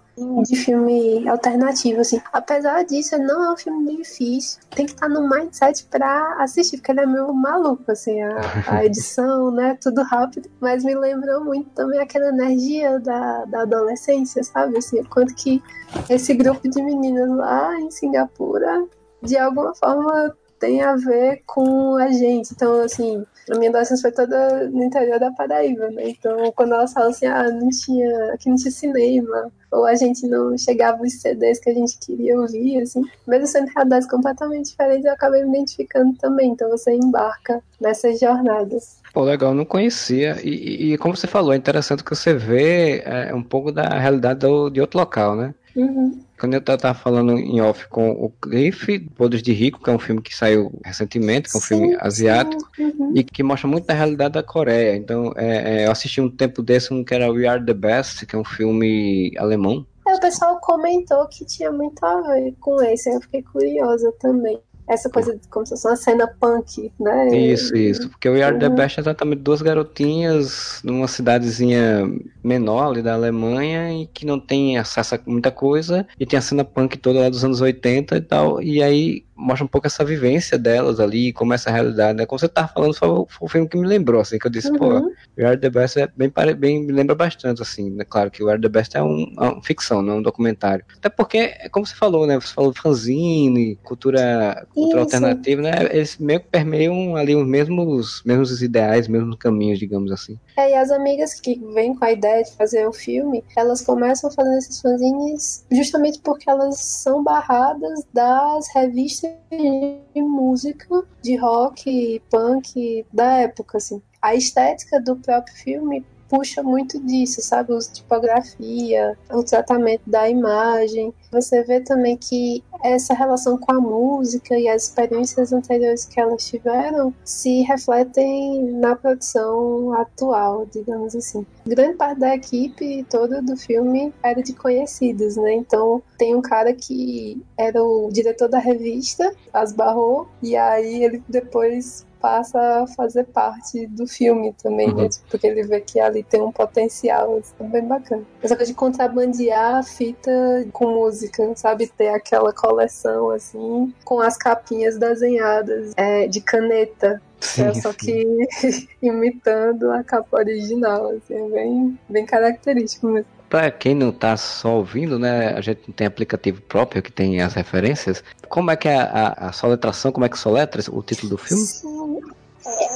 [0.42, 2.20] De filme alternativo, assim.
[2.30, 4.60] Apesar disso, não é um filme difícil.
[4.68, 8.84] Tem que estar no mindset pra assistir, porque ele é meio maluco, assim, a, a
[8.84, 9.78] edição, né?
[9.80, 10.50] Tudo rápido.
[10.60, 14.76] Mas me lembrou muito também aquela energia da, da adolescência, sabe?
[14.76, 15.62] Assim, quanto que
[16.10, 18.86] esse grupo de meninas lá em Singapura,
[19.22, 22.52] de alguma forma, tem a ver com a gente.
[22.52, 26.10] Então, assim, a minha adolescência foi toda no interior da Paraíba, né?
[26.10, 30.26] Então, quando elas falam assim, ah, não tinha, aqui não tinha cinema, ou a gente
[30.28, 35.06] não chegava os CDs que a gente queria ouvir, assim, mesmo sendo realidades completamente diferentes,
[35.06, 36.50] eu acabei me identificando também.
[36.50, 38.98] Então, você embarca nessas jornadas.
[39.14, 40.36] Pô, legal, não conhecia.
[40.44, 44.40] E, e, como você falou, é interessante que você vê é, um pouco da realidade
[44.40, 45.54] do, de outro local, né?
[45.74, 46.20] Uhum.
[46.40, 49.98] Quando eu tava falando em off com o Cliff, Podres de Rico, que é um
[49.98, 53.12] filme que saiu recentemente, que é um sim, filme asiático, uhum.
[53.14, 54.96] e que mostra muito da realidade da Coreia.
[54.96, 58.24] Então, é, é, eu assisti um tempo desse um que era We Are the Best,
[58.24, 59.84] que é um filme alemão.
[60.08, 64.58] É, o pessoal comentou que tinha muito a ver com esse, eu fiquei curiosa também
[64.90, 67.28] essa coisa de como se fosse uma cena punk, né?
[67.36, 68.08] Isso, isso.
[68.10, 68.74] Porque o We Are the uhum.
[68.74, 72.10] Best é exatamente duas garotinhas numa cidadezinha
[72.42, 76.42] menor ali da Alemanha e que não tem acesso a muita coisa e tem a
[76.42, 78.62] cena punk toda lá dos anos 80 e tal.
[78.62, 82.26] E aí mostra um pouco essa vivência delas ali, como essa realidade, né?
[82.26, 84.70] Como você tava falando, foi, foi o filme que me lembrou, assim, que eu disse,
[84.70, 84.76] uhum.
[84.76, 88.04] pô, We Are The Best é bem, bem, me lembra bastante, assim, né?
[88.04, 90.84] Claro que We Are The Best é, um, é uma ficção, não é um documentário.
[90.96, 92.38] Até porque, é como você falou, né?
[92.38, 95.72] Você falou fanzine, cultura, cultura alternativa, né?
[95.90, 100.38] Eles meio que permeiam ali os mesmos, mesmos ideais, mesmos caminhos, digamos assim.
[100.56, 103.82] É, e as amigas que vêm com a ideia ideia de fazer o filme, elas
[103.82, 112.22] começam fazendo esses fanzines justamente porque elas são barradas das revistas de música, de rock,
[112.30, 114.00] punk da época, assim.
[114.22, 117.72] A estética do próprio filme puxa muito disso, sabe?
[117.72, 121.12] Os tipografia, o tratamento da imagem.
[121.32, 126.46] Você vê também que essa relação com a música e as experiências anteriores que elas
[126.46, 131.44] tiveram se refletem na produção atual, digamos assim.
[131.66, 135.54] Grande parte da equipe toda do filme era de conhecidos, né?
[135.54, 141.22] Então tem um cara que era o diretor da revista, As Barro, e aí ele
[141.28, 144.94] depois passa a fazer parte do filme também, né?
[144.94, 145.02] uhum.
[145.02, 145.08] né?
[145.30, 148.22] Porque ele vê que ali tem um potencial, assim, é bem bacana.
[148.42, 150.30] Essa coisa de contrabandear a fita
[150.72, 151.86] com música, sabe?
[151.86, 157.20] Ter aquela coleção, assim, com as capinhas desenhadas é, de caneta.
[157.40, 158.46] Sim, é, só que
[159.00, 163.39] imitando a capa original, assim, é bem, bem característico mesmo.
[163.50, 167.42] Para quem não está só ouvindo, né, a gente não tem aplicativo próprio que tem
[167.42, 168.22] as referências.
[168.48, 171.60] Como é que é a, a soletração, como é que soletra o título do filme?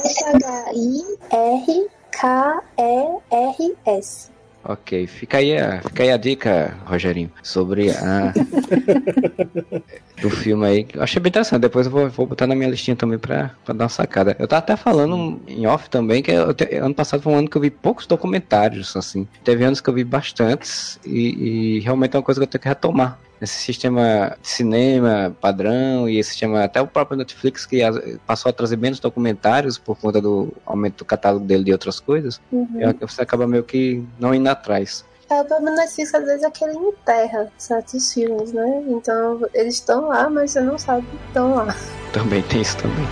[0.05, 1.15] S-H-I-R-K-E-R-S.
[4.67, 8.33] Ok, fica aí, a, fica aí a dica, Rogerinho, sobre a.
[10.21, 10.87] do filme aí.
[10.93, 11.61] Eu achei bem interessante.
[11.61, 14.35] Depois eu vou, vou botar na minha listinha também pra, pra dar uma sacada.
[14.39, 17.55] Eu tava até falando em off também, que eu, ano passado foi um ano que
[17.55, 19.27] eu vi poucos documentários, assim.
[19.43, 22.61] Teve anos que eu vi bastantes e, e realmente é uma coisa que eu tenho
[22.61, 27.81] que retomar esse sistema de cinema padrão e esse sistema, até o próprio Netflix que
[28.25, 32.39] passou a trazer menos documentários por conta do aumento do catálogo dele de outras coisas,
[32.51, 32.67] uhum.
[33.01, 35.05] você acaba meio que não indo atrás.
[35.29, 38.83] É, o problema Netflix às vezes é que ele enterra certos filmes, né?
[38.87, 41.75] Então eles estão lá, mas você não sabe que estão lá.
[42.13, 43.07] Também tem isso também.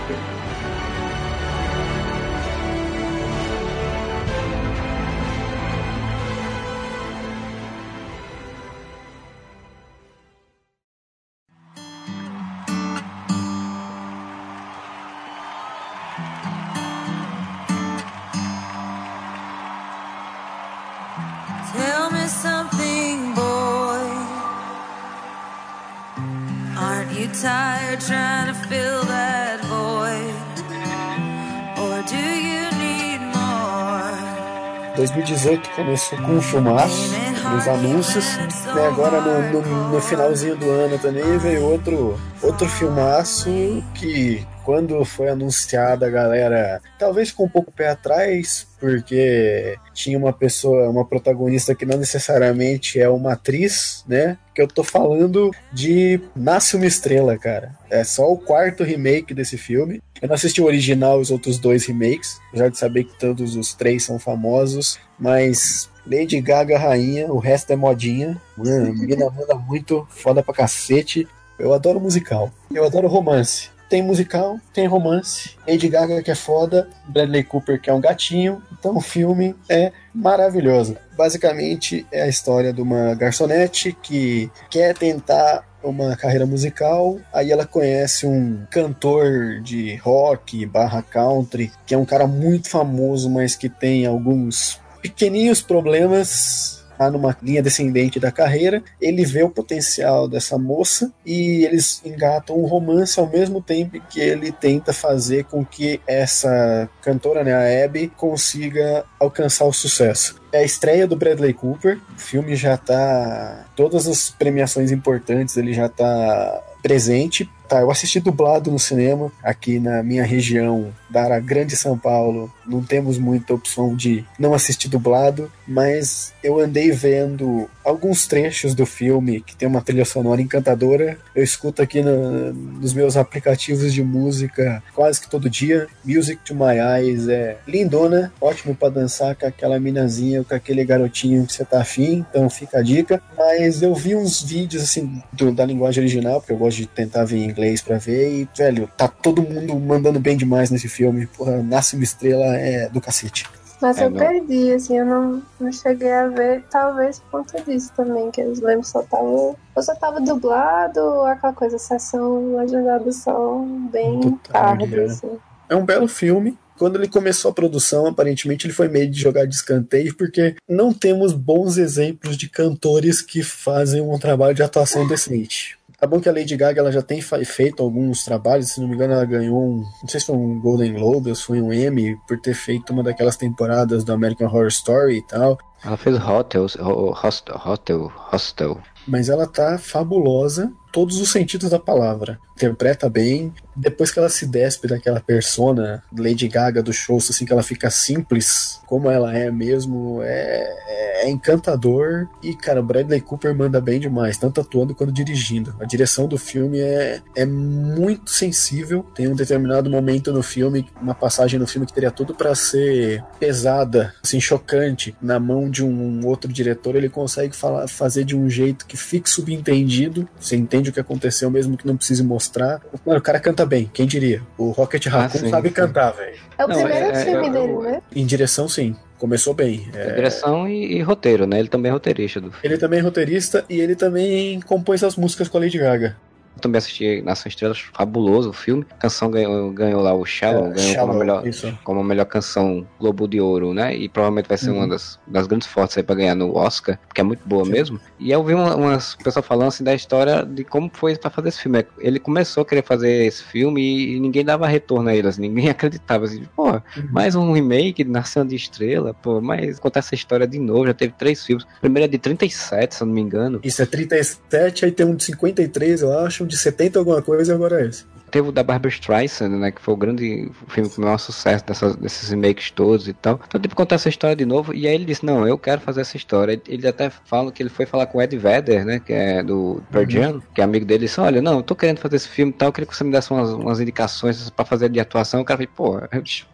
[35.24, 37.14] 2018 começou com um filmaço,
[37.50, 38.86] nos anúncios, né?
[38.86, 43.48] agora no, no, no, finalzinho do ano também veio outro, outro filmaço
[43.94, 50.32] que quando foi anunciada a galera talvez com um pouco pé atrás, porque tinha uma
[50.32, 54.38] pessoa, uma protagonista que não necessariamente é uma atriz, né?
[54.54, 57.72] Que eu tô falando de Nasce uma Estrela, cara.
[57.90, 60.02] É só o quarto remake desse filme.
[60.20, 63.56] Eu não assisti o original e os outros dois remakes, já de saber que todos
[63.56, 68.40] os três são famosos, mas Lady Gaga rainha, o resto é modinha.
[68.56, 71.28] Mano, a menina manda muito, foda pra cacete.
[71.58, 72.50] Eu adoro musical.
[72.72, 77.90] Eu adoro romance tem musical, tem romance, Lady Gaga que é foda, Bradley Cooper que
[77.90, 80.96] é um gatinho, então o filme é maravilhoso.
[81.16, 87.66] Basicamente é a história de uma garçonete que quer tentar uma carreira musical, aí ela
[87.66, 93.68] conhece um cantor de rock barra country, que é um cara muito famoso, mas que
[93.68, 100.58] tem alguns pequeninhos problemas tá numa linha descendente da carreira, ele vê o potencial dessa
[100.58, 106.00] moça e eles engatam um romance ao mesmo tempo que ele tenta fazer com que
[106.06, 110.40] essa cantora, né, a Abby, consiga alcançar o sucesso.
[110.52, 115.72] É a estreia do Bradley Cooper, o filme já tá todas as premiações importantes, ele
[115.72, 117.48] já tá presente.
[117.74, 122.48] Tá, eu assisti dublado no cinema aqui na minha região da Grande São Paulo.
[122.64, 128.86] Não temos muita opção de não assistir dublado, mas eu andei vendo alguns trechos do
[128.86, 131.18] filme que tem uma trilha sonora encantadora.
[131.34, 135.88] Eu escuto aqui no, nos meus aplicativos de música quase que todo dia.
[136.04, 141.44] Music to My Eyes é lindona, ótimo para dançar com aquela minazinha, com aquele garotinho
[141.44, 143.20] que você tá afim, então fica a dica.
[143.36, 147.24] Mas eu vi uns vídeos assim do, da linguagem original, porque eu gosto de tentar
[147.24, 151.26] ver em inglês para ver, e, velho, tá todo mundo mandando bem demais nesse filme.
[151.26, 153.46] Porra, Nasce uma Estrela é do cacete.
[153.80, 154.18] Mas é, eu não...
[154.18, 158.52] perdi, assim, eu não, não cheguei a ver, talvez por conta disso também, que eu
[158.62, 159.24] lembro só tava.
[159.24, 163.58] Ou só tava dublado, ou aquela coisa, sessão legendada só
[163.92, 165.04] bem tarde, é.
[165.04, 165.30] assim.
[165.68, 169.46] É um belo filme, quando ele começou a produção, aparentemente ele foi meio de jogar
[169.46, 175.06] de escanteio, porque não temos bons exemplos de cantores que fazem um trabalho de atuação
[175.06, 175.78] decente.
[176.04, 178.94] Tá bom que a Lady Gaga ela já tem feito alguns trabalhos, se não me
[178.94, 179.76] engano, ela ganhou um.
[180.02, 182.92] Não sei se foi um Golden Globe ou se foi um Emmy por ter feito
[182.92, 185.56] uma daquelas temporadas do American Horror Story e tal.
[185.82, 188.82] Ela fez Hotels, Hostel, Hostel, Hostel.
[189.08, 192.38] Mas ela tá fabulosa todos os sentidos da palavra.
[192.54, 193.52] Interpreta bem.
[193.74, 197.90] Depois que ela se despe daquela persona Lady Gaga do show, assim que ela fica
[197.90, 202.28] simples, como ela é mesmo, é, é encantador.
[202.40, 205.74] E, cara, Bradley Cooper manda bem demais, tanto atuando quanto dirigindo.
[205.80, 209.04] A direção do filme é, é muito sensível.
[209.16, 213.24] Tem um determinado momento no filme, uma passagem no filme que teria tudo para ser
[213.40, 218.48] pesada, assim, chocante, na mão de um outro diretor, ele consegue falar, fazer de um
[218.48, 220.28] jeito que fique subentendido.
[220.38, 222.80] Você entende entende o que aconteceu, mesmo que não precise mostrar.
[223.04, 224.42] Mano, o cara canta bem, quem diria?
[224.58, 225.74] O Rocket Raccoon ah, sabe sim.
[225.74, 226.36] cantar, velho.
[226.58, 228.02] É o não, primeiro é, filme é, dele, né?
[228.14, 228.94] Em direção, sim.
[229.18, 229.88] Começou bem.
[229.94, 230.14] É...
[230.14, 231.58] Direção e, e, roteiro, né?
[231.58, 232.60] Ele também é roteirista do filme.
[232.62, 236.16] Ele também é roteirista e ele também compôs as músicas com a Lady Gaga
[236.60, 238.86] também assisti Nação Estrelas, fabuloso o filme.
[238.90, 241.44] A canção ganhou, ganhou lá o Shallow, é, ganhou Shallow, como, a melhor,
[241.82, 243.94] como a melhor canção Globo de Ouro, né?
[243.94, 244.78] E provavelmente vai ser uhum.
[244.78, 247.72] uma das, das grandes fortes aí pra ganhar no Oscar, porque é muito boa Sim.
[247.72, 248.00] mesmo.
[248.18, 251.48] E eu vi uma, umas pessoas falando assim da história de como foi para fazer
[251.48, 251.84] esse filme.
[251.98, 255.42] Ele começou a querer fazer esse filme e, e ninguém dava retorno a ele, assim,
[255.42, 256.24] ninguém acreditava.
[256.24, 256.82] Assim, pô, uhum.
[257.10, 260.94] mais um remake de Nação de Estrela, pô, mas contar essa história de novo, já
[260.94, 261.64] teve três filmes.
[261.64, 263.60] O primeiro é de 37, se eu não me engano.
[263.62, 267.54] Isso é 37, aí tem um de 53, eu acho, de 70 alguma coisa e
[267.54, 271.00] agora é esse teve o da Barbara Streisand, né, que foi o grande filme com
[271.00, 273.40] o maior sucesso dessas, desses remakes todos e tal.
[273.46, 274.74] Então, tipo, contar essa história de novo.
[274.74, 276.60] E aí ele disse, não, eu quero fazer essa história.
[276.66, 279.80] Ele até fala que ele foi falar com o Ed Vedder, né, que é do
[279.88, 280.40] Pearl uhum.
[280.52, 282.70] que é amigo dele, disse, olha, não, eu tô querendo fazer esse filme e tal,
[282.70, 285.40] eu queria que você me desse umas, umas indicações para fazer de atuação.
[285.40, 286.08] O cara falou, pô,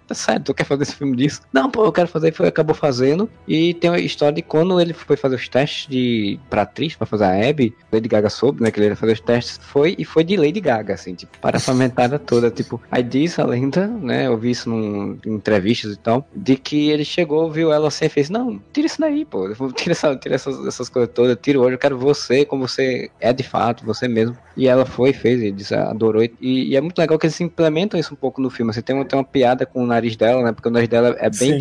[0.06, 1.40] tá sério, tu quer fazer esse filme disso?
[1.50, 3.30] Não, pô, eu quero fazer, foi, acabou fazendo.
[3.48, 7.06] E tem a história de quando ele foi fazer os testes de pra atriz, pra
[7.06, 10.04] fazer a Abby, Lady Gaga soube, né, que ele ia fazer os testes, foi e
[10.04, 13.87] foi de Lady Gaga, assim, tipo, para a fermentada toda tipo, aí diz a lenda,
[13.87, 14.26] né?
[14.26, 18.06] Eu vi isso num, em entrevistas e tal, de que ele chegou, viu ela assim
[18.06, 19.48] e fez: Não, tira isso daí, pô.
[19.74, 23.11] Tira, essa, tira essas, essas coisas todas, tira o olho, eu quero você como você
[23.20, 24.37] é de fato, você mesmo.
[24.61, 26.23] E ela foi, fez, ele disse, adorou.
[26.23, 28.70] E, e é muito legal que eles implementam isso um pouco no filme.
[28.75, 30.53] Você tem, uma, tem uma piada com o nariz dela, né?
[30.53, 31.59] Porque o nariz dela é bem,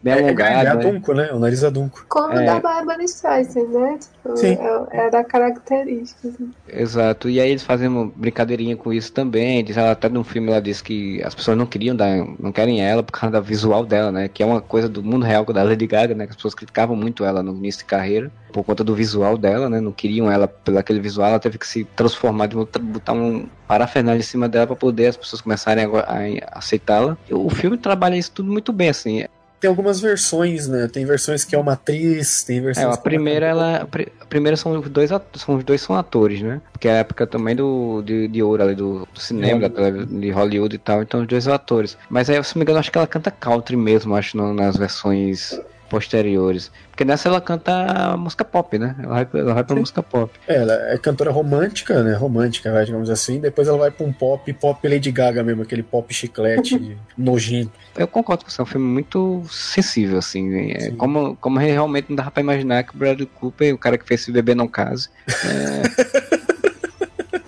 [0.00, 0.52] bem é, alongado.
[0.52, 1.32] É, é adunco, né?
[1.32, 2.06] O nariz adunco.
[2.08, 2.44] Como é...
[2.44, 3.98] da Bárbara Streisand, né?
[3.98, 4.56] Tipo, Sim.
[4.92, 6.28] É, é da característica.
[6.28, 6.52] Assim.
[6.68, 7.28] Exato.
[7.28, 9.64] E aí eles fazem uma brincadeirinha com isso também.
[9.64, 12.80] Diz, ela até no filme ela disse que as pessoas não queriam dar, não querem
[12.80, 14.28] ela por causa da visual dela, né?
[14.28, 16.26] Que é uma coisa do mundo real da Lady Gaga, né?
[16.26, 19.68] Que as pessoas criticavam muito ela no início de carreira por conta do visual dela,
[19.68, 19.80] né?
[19.80, 24.18] Não queriam ela pelo aquele visual, ela teve que se transformar, de botar um parafernália
[24.18, 27.16] em cima dela para poder as pessoas começarem a, a aceitá-la.
[27.30, 29.24] O filme trabalha isso tudo muito bem, assim
[29.60, 30.88] tem algumas versões, né?
[30.88, 32.86] Tem versões que é uma atriz, tem versões.
[32.86, 33.88] É, a primeira, ela,
[34.20, 36.60] a primeira são os dois, são os dois são atores, né?
[36.72, 40.30] Porque é a época também do de, de ouro ali do, do cinema, da, de
[40.30, 41.96] Hollywood e tal, então os dois atores.
[42.10, 45.58] Mas aí, se não me engano, acho que ela canta country mesmo, acho, nas versões
[45.88, 46.70] posteriores.
[46.90, 48.96] Porque nessa ela canta música pop, né?
[48.98, 49.80] Ela vai, ela vai pra Sim.
[49.80, 50.32] música pop.
[50.46, 52.14] É, ela é cantora romântica, né?
[52.14, 53.40] Romântica, vai, digamos assim.
[53.40, 57.72] Depois ela vai pra um pop, pop Lady Gaga mesmo, aquele pop chiclete nojento.
[57.96, 60.72] Eu concordo com você, é um filme muito sensível, assim.
[60.72, 64.06] É, como, como realmente não dava pra imaginar que o Bradley Cooper, o cara que
[64.06, 65.08] fez esse bebê não case.
[65.46, 66.55] É...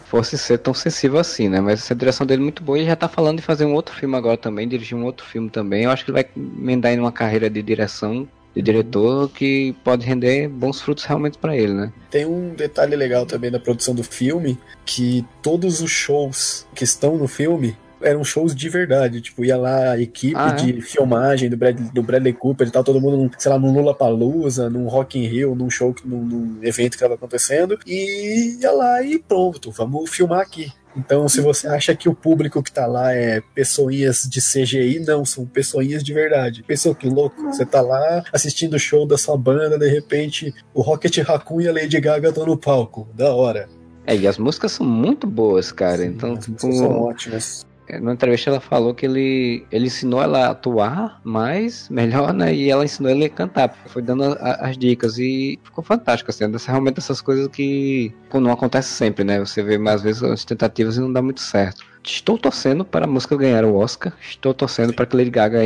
[0.08, 1.60] fosse ser tão sensível assim, né?
[1.60, 3.94] Mas essa direção dele é muito boa e já tá falando de fazer um outro
[3.94, 5.84] filme agora também, dirigir um outro filme também.
[5.84, 10.06] Eu acho que ele vai emendar em uma carreira de direção de diretor que pode
[10.06, 11.92] render bons frutos realmente para ele, né?
[12.10, 17.16] Tem um detalhe legal também da produção do filme, que todos os shows que estão
[17.16, 19.20] no filme eram shows de verdade.
[19.20, 20.54] Tipo, ia lá a equipe ah, é?
[20.54, 23.94] de filmagem do Bradley, do Bradley Cooper e tal, todo mundo, sei lá, num Lula
[23.94, 28.70] Palusa, num Rock in Rio, num show, num, num evento que tava acontecendo, e ia
[28.72, 30.72] lá e pronto, vamos filmar aqui.
[30.96, 35.24] Então, se você acha que o público que tá lá é pessoinhas de CGI, não,
[35.24, 36.64] são pessoinhas de verdade.
[36.64, 40.82] Pensou que louco, você tá lá assistindo o show da sua banda, de repente o
[40.82, 43.06] Rocket Raccoon e a Lady Gaga estão no palco.
[43.14, 43.68] Da hora.
[44.06, 45.98] É, e as músicas são muito boas, cara.
[45.98, 47.66] Sim, então, as tipo, são ótimas.
[47.88, 52.54] É, na entrevista ela falou que ele, ele ensinou ela a atuar mais, melhor, né?
[52.54, 53.74] E ela ensinou ele a cantar.
[53.86, 56.44] Foi dando a, as dicas e ficou fantástico, assim.
[56.66, 59.38] Realmente essas coisas que pô, não acontece sempre, né?
[59.40, 61.82] Você vê mais vezes as tentativas e não dá muito certo.
[62.04, 64.12] Estou torcendo para a música ganhar o Oscar.
[64.20, 65.60] Estou torcendo para que Lady Gaga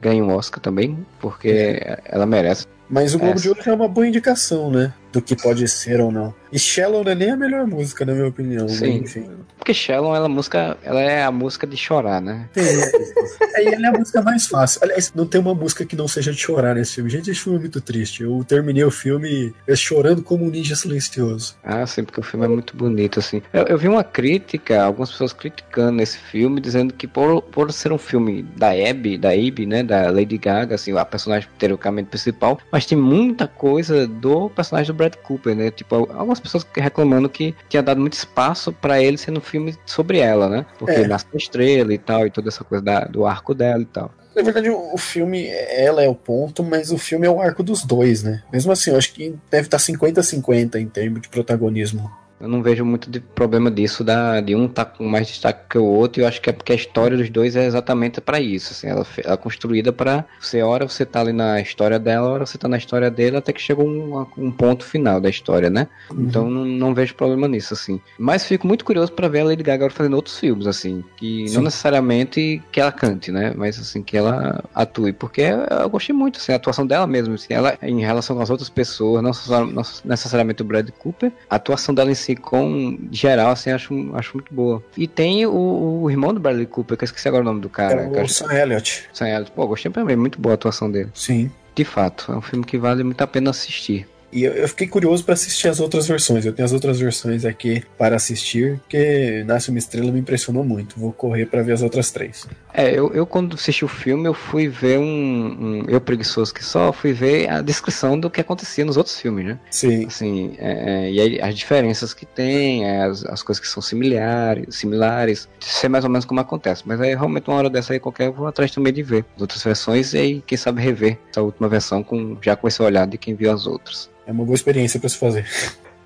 [0.00, 2.66] ganhe um Oscar também, porque ela merece.
[2.92, 4.92] Mas o Globo de Ouro é uma boa indicação, né?
[5.10, 6.34] Do que pode ser ou não.
[6.52, 8.66] E Shallow não é nem a melhor música, na minha opinião.
[8.66, 8.72] Né?
[8.72, 8.96] Sim.
[8.98, 9.30] Enfim.
[9.56, 12.48] Porque Shallow ela, é música, ela é a música de chorar, né?
[13.54, 14.80] É, ela é a música mais fácil.
[14.82, 17.10] Aliás, não tem uma música que não seja de chorar nesse filme.
[17.10, 18.22] Gente, esse filme é muito triste.
[18.22, 21.54] Eu terminei o filme chorando como um ninja silencioso.
[21.62, 23.42] Ah, sim, porque o filme é muito bonito, assim.
[23.52, 27.92] Eu, eu vi uma crítica, algumas pessoas criticando esse filme, dizendo que por, por ser
[27.92, 32.58] um filme da Abby, da Abby, né, da Lady Gaga, assim, a personagem teoricamente principal,
[32.70, 35.70] mas tem muita coisa do personagem do Brad Cooper, né?
[35.70, 40.18] Tipo, algumas pessoas reclamando que tinha dado muito espaço para ele sendo um filme sobre
[40.18, 40.66] ela, né?
[40.78, 41.06] Porque é.
[41.06, 44.12] nasce a estrela e tal, e toda essa coisa da, do arco dela e tal.
[44.34, 47.84] Na verdade, o filme, ela é o ponto, mas o filme é o arco dos
[47.84, 48.42] dois, né?
[48.50, 52.10] Mesmo assim, eu acho que deve estar 50-50 em termos de protagonismo.
[52.42, 55.60] Eu não vejo muito de problema disso, da, de um estar tá com mais destaque
[55.70, 58.20] que o outro, e eu acho que é porque a história dos dois é exatamente
[58.20, 58.72] para isso.
[58.72, 62.44] Assim, ela, ela é construída para você, hora você tá ali na história dela, hora
[62.44, 65.86] você tá na história dele, até que chega um, um ponto final da história, né?
[66.10, 66.22] Uhum.
[66.24, 68.00] Então não, não, vejo problema nisso, assim.
[68.18, 71.54] Mas fico muito curioso para ver a Lady Gaga fazendo outros filmes, assim, que Sim.
[71.54, 73.54] não necessariamente que ela cante, né?
[73.56, 77.54] Mas assim, que ela atue, porque eu gostei muito, assim, a atuação dela mesmo, assim,
[77.54, 82.10] ela em relação as outras pessoas, não, não necessariamente o Brad Cooper, a atuação dela
[82.10, 84.82] em si com geral, assim, acho, acho muito boa.
[84.96, 87.68] E tem o, o irmão do Bradley Cooper, que eu esqueci agora o nome do
[87.68, 88.10] cara.
[88.14, 89.08] É o Sam Elliott.
[89.12, 89.52] Sam Elliott.
[89.52, 91.10] Pô, gostei também, muito boa a atuação dele.
[91.14, 91.50] Sim.
[91.74, 94.06] De fato, é um filme que vale muito a pena assistir.
[94.32, 96.46] E eu, eu fiquei curioso para assistir as outras versões.
[96.46, 100.98] Eu tenho as outras versões aqui para assistir, porque Nasce uma Estrela me impressionou muito.
[100.98, 102.46] Vou correr para ver as outras três.
[102.72, 106.64] É, eu, eu quando assisti o filme, eu fui ver um, um, Eu preguiçoso que
[106.64, 109.58] só, fui ver a descrição do que acontecia nos outros filmes, né?
[109.70, 110.06] Sim.
[110.06, 113.82] Assim, é, é, e aí, as diferenças que tem, é, as, as coisas que são
[113.82, 116.82] similares, similares, sei mais ou menos como acontece.
[116.86, 119.42] Mas aí realmente uma hora dessa aí qualquer eu vou atrás também de ver as
[119.42, 123.06] outras versões e aí, quem sabe rever essa última versão com, já com esse olhar
[123.06, 124.10] de quem viu as outras.
[124.26, 125.46] É uma boa experiência para se fazer.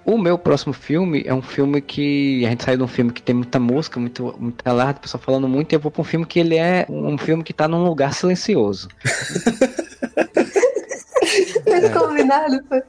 [0.05, 2.47] O meu próximo filme é um filme que.
[2.47, 5.49] A gente saiu de um filme que tem muita música, muito, muita alarde, pessoal falando
[5.49, 7.85] muito, e eu vou pra um filme que ele é um filme que tá num
[7.85, 8.89] lugar silencioso.
[11.65, 12.83] Foi combinado, foi.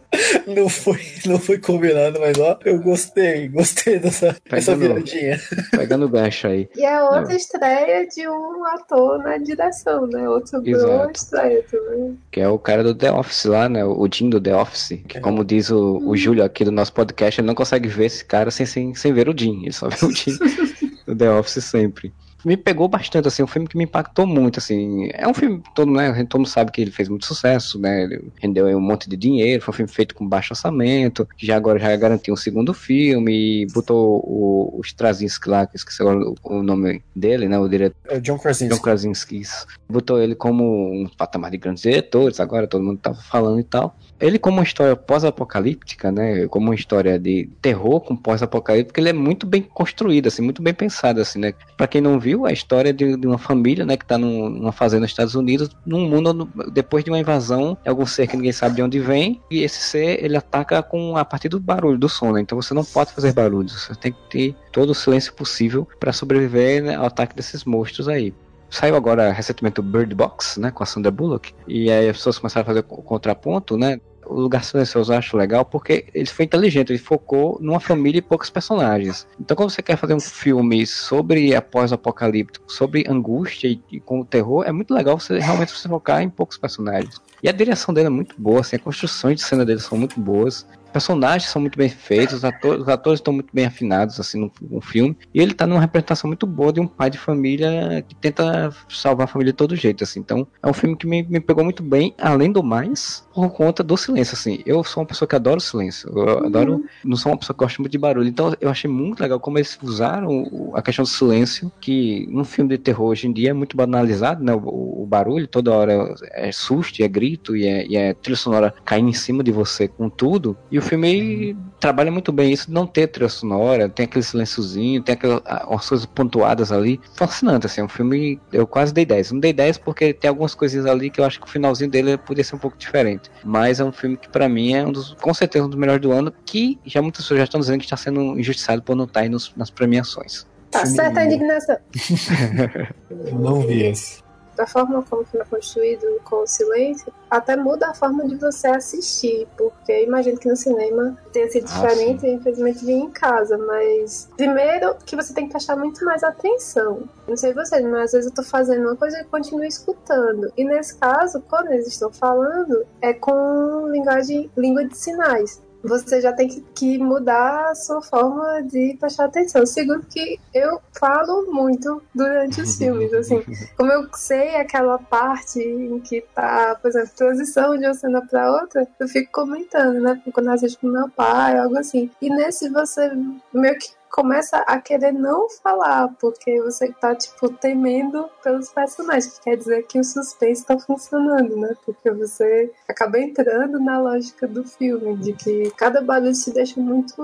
[0.47, 5.39] Não foi, não foi combinado, mas ó, eu gostei, gostei dessa, dessa viradinha.
[5.71, 6.69] Pegando gancho aí.
[6.75, 7.31] E é outra não.
[7.31, 10.27] estreia de um ator na direção, né?
[10.29, 12.17] Outro boa estreia também.
[12.31, 13.83] Que é o cara do The Office lá, né?
[13.83, 14.99] O Jim do The Office.
[15.07, 15.21] Que, é.
[15.21, 18.51] como diz o, o Júlio aqui do nosso podcast, ele não consegue ver esse cara
[18.51, 19.63] sem, sem, sem ver o Jim.
[19.63, 20.38] Ele só vê o Jim
[21.05, 22.13] do The Office sempre
[22.47, 25.10] me pegou bastante, assim, um filme que me impactou muito, assim.
[25.13, 28.31] É um filme, todo, né, todo mundo sabe que ele fez muito sucesso, né, ele
[28.41, 31.77] rendeu um monte de dinheiro, foi um filme feito com baixo orçamento, que já agora
[31.77, 36.36] já garantiu um segundo filme, e botou o, o Straczynski lá, que esqueci agora o,
[36.41, 37.97] o nome dele, né, o diretor.
[38.07, 38.73] É John Krasinski.
[38.73, 39.67] John Krasinski, isso.
[39.89, 43.93] Botou ele como um patamar de grandes diretores, agora todo mundo tava falando e tal.
[44.19, 49.13] Ele como uma história pós-apocalíptica, né, como uma história de terror com pós-apocalíptica, ele é
[49.13, 51.53] muito bem construído, assim, muito bem pensado, assim, né.
[51.75, 55.01] Pra quem não viu, a história de, de uma família, né, que está numa fazenda
[55.01, 58.75] nos Estados Unidos, num mundo depois de uma invasão de algum ser que ninguém sabe
[58.75, 62.32] de onde vem, e esse ser ele ataca com a partir do barulho, do som,
[62.32, 62.41] né?
[62.41, 66.13] Então você não pode fazer barulhos, você tem que ter todo o silêncio possível para
[66.13, 68.34] sobreviver né, ao ataque desses monstros aí.
[68.69, 72.38] Saiu agora recentemente o Bird Box, né, com a Sandra Bullock, e aí as pessoas
[72.38, 73.99] começaram a fazer o contraponto, né,
[74.30, 78.21] o Lugar Silencioso eu acho legal porque ele foi inteligente, ele focou numa família e
[78.21, 79.25] poucos personagens.
[79.39, 84.63] Então, quando você quer fazer um filme sobre após-apocalíptico, sobre angústia e, e, com terror,
[84.65, 87.21] é muito legal você realmente você focar em poucos personagens.
[87.41, 90.19] E a direção dele é muito boa, assim, as construções de cena dele são muito
[90.19, 94.39] boas personagens são muito bem feitos, os atores, os atores estão muito bem afinados assim
[94.39, 98.03] no, no, filme, e ele tá numa representação muito boa de um pai de família
[98.07, 100.19] que tenta salvar a família de todo jeito, assim.
[100.19, 103.84] Então, é um filme que me, me pegou muito bem, além do mais, por conta
[103.84, 104.63] do silêncio, assim.
[104.65, 106.45] Eu sou uma pessoa que adoro silêncio, eu uhum.
[106.47, 109.39] adoro, não sou uma pessoa que gosta muito de barulho, então eu achei muito legal
[109.39, 113.52] como eles usaram a questão do silêncio, que num filme de terror hoje em dia
[113.52, 117.86] é muito banalizado, né, o, o barulho, toda hora é susto, é grito, e é,
[117.86, 122.12] e é trilha sonora caindo em cima de você com tudo, e o filme trabalha
[122.12, 127.00] muito bem isso não ter trilha sonora, tem aquele silênciozinho, tem aquelas coisas pontuadas ali.
[127.15, 128.39] Fascinante, assim, é um filme.
[128.52, 129.34] Eu quase dei 10.
[129.34, 132.17] Não dei 10 porque tem algumas coisinhas ali que eu acho que o finalzinho dele
[132.17, 133.26] poderia ser um pouco diferente.
[133.43, 136.01] Mas é um filme que para mim é um dos, com certeza, um dos melhores
[136.01, 139.06] do ano, que já muitas pessoas já estão dizendo que está sendo injustiçado por não
[139.06, 140.45] estar aí nos, nas premiações.
[140.69, 141.77] Tá certa a indignação.
[143.10, 144.27] eu não vi esse.
[144.58, 149.47] Da forma como foi construído com o silêncio, até muda a forma de você assistir,
[149.55, 152.27] porque imagino que no cinema tenha sido ah, diferente sim.
[152.27, 157.03] e infelizmente vi em casa, mas primeiro que você tem que prestar muito mais atenção.
[157.27, 160.51] Não sei vocês, mas às vezes eu tô fazendo uma coisa e continuo escutando.
[160.58, 166.34] E nesse caso, quando eles estão falando, é com linguagem, língua de sinais você já
[166.34, 169.65] tem que, que, mudar a sua forma de prestar atenção.
[169.65, 173.44] Segundo que eu falo muito durante os filmes, assim,
[173.75, 178.52] como eu sei aquela parte em que tá, por exemplo, transição de uma cena para
[178.52, 180.21] outra, eu fico comentando, né?
[180.34, 182.10] Quando eu assisto com meu pai, algo assim.
[182.21, 183.12] E nesse você
[183.54, 189.43] meio que começa a querer não falar, porque você tá, tipo, temendo pelos personagens, que
[189.43, 191.75] quer dizer que o suspense tá funcionando, né?
[191.85, 197.21] Porque você acaba entrando na lógica do filme, de que cada barulho te deixa muito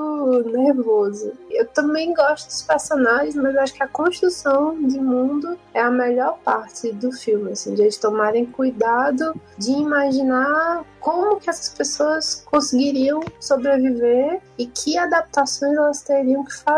[0.51, 1.33] nervoso.
[1.49, 6.37] Eu também gosto dos personagens, mas acho que a construção de mundo é a melhor
[6.43, 13.21] parte do filme, assim, de eles tomarem cuidado de imaginar como que essas pessoas conseguiriam
[13.39, 16.72] sobreviver e que adaptações elas teriam que fazer.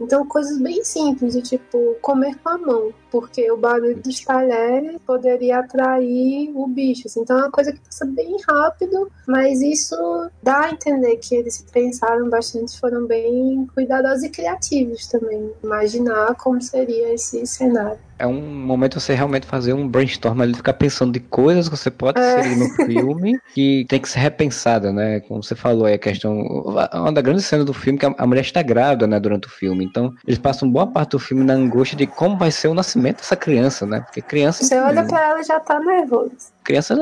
[0.00, 4.98] Então, coisas bem simples, de tipo comer com a mão porque o barulho dos talheres
[5.06, 7.04] poderia atrair o bicho.
[7.06, 7.20] Assim.
[7.22, 9.96] Então é uma coisa que passa bem rápido, mas isso
[10.42, 15.50] dá a entender que eles pensaram bastante, foram bem cuidadosos e criativos também.
[15.64, 20.72] Imaginar como seria esse cenário é um momento você realmente fazer um brainstorm ali, ficar
[20.72, 22.40] pensando de coisas que você pode é.
[22.40, 25.20] inserir no filme que tem que ser repensada, né?
[25.20, 26.40] Como você falou aí, a questão.
[26.40, 29.50] Uma das grandes cenas do filme é que a mulher está grávida, né, durante o
[29.50, 29.84] filme.
[29.84, 33.05] Então, eles passam boa parte do filme na angústia de como vai ser o nascimento
[33.06, 34.00] nascimento dessa criança, né?
[34.00, 34.64] Porque criança.
[34.64, 36.32] Você olha pra ela e já tá nervoso.
[36.64, 36.96] Criança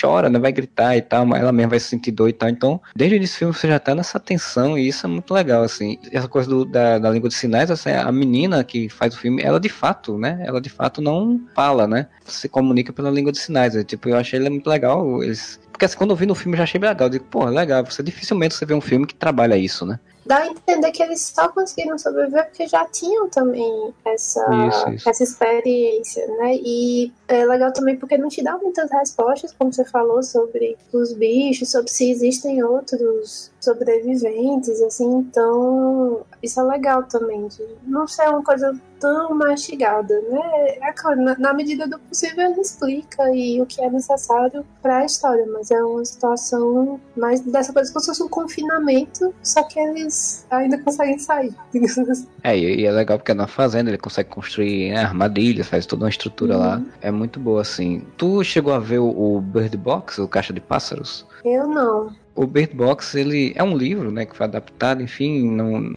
[0.00, 0.38] chora, né?
[0.38, 2.48] Vai gritar e tal, mas ela mesma vai se sentir doida e tal.
[2.48, 5.34] Então, desde o início do filme você já tá nessa tensão e isso é muito
[5.34, 5.98] legal, assim.
[6.12, 9.42] Essa coisa do, da, da língua de sinais, assim, a menina que faz o filme,
[9.42, 10.42] ela de fato, né?
[10.44, 12.06] Ela de fato não fala, né?
[12.24, 13.74] Se comunica pela língua de sinais.
[13.74, 13.82] Né?
[13.82, 15.22] Tipo, eu achei ele muito legal.
[15.22, 17.06] Eles porque assim, quando eu vi no filme eu já achei legal.
[17.06, 19.98] Eu digo, pô, legal, você dificilmente você vê um filme que trabalha isso, né?
[20.24, 25.08] Dá a entender que eles só conseguiram sobreviver porque já tinham também essa, isso, isso.
[25.08, 26.56] essa experiência, né?
[26.56, 31.12] E é legal também porque não te dá muitas respostas, como você falou, sobre os
[31.12, 38.28] bichos, sobre se existem outros sobreviventes, assim, então isso é legal também, de não ser
[38.28, 40.78] uma coisa tão mastigada, né?
[40.82, 45.04] É na, na medida do possível ele explica e o que é necessário para a
[45.04, 49.80] história, mas é uma situação mais dessa coisa como se fosse um confinamento, só que
[49.80, 52.26] eles ainda conseguem sair, assim.
[52.44, 56.10] É, e é legal porque na fazenda ele consegue construir né, armadilhas, faz toda uma
[56.10, 56.60] estrutura uhum.
[56.60, 58.06] lá, é muito boa, assim.
[58.16, 61.26] Tu chegou a ver o Bird Box, o Caixa de Pássaros?
[61.44, 62.12] Eu não.
[62.34, 65.92] O Bird Box, ele é um livro, né, que foi adaptado, enfim, não,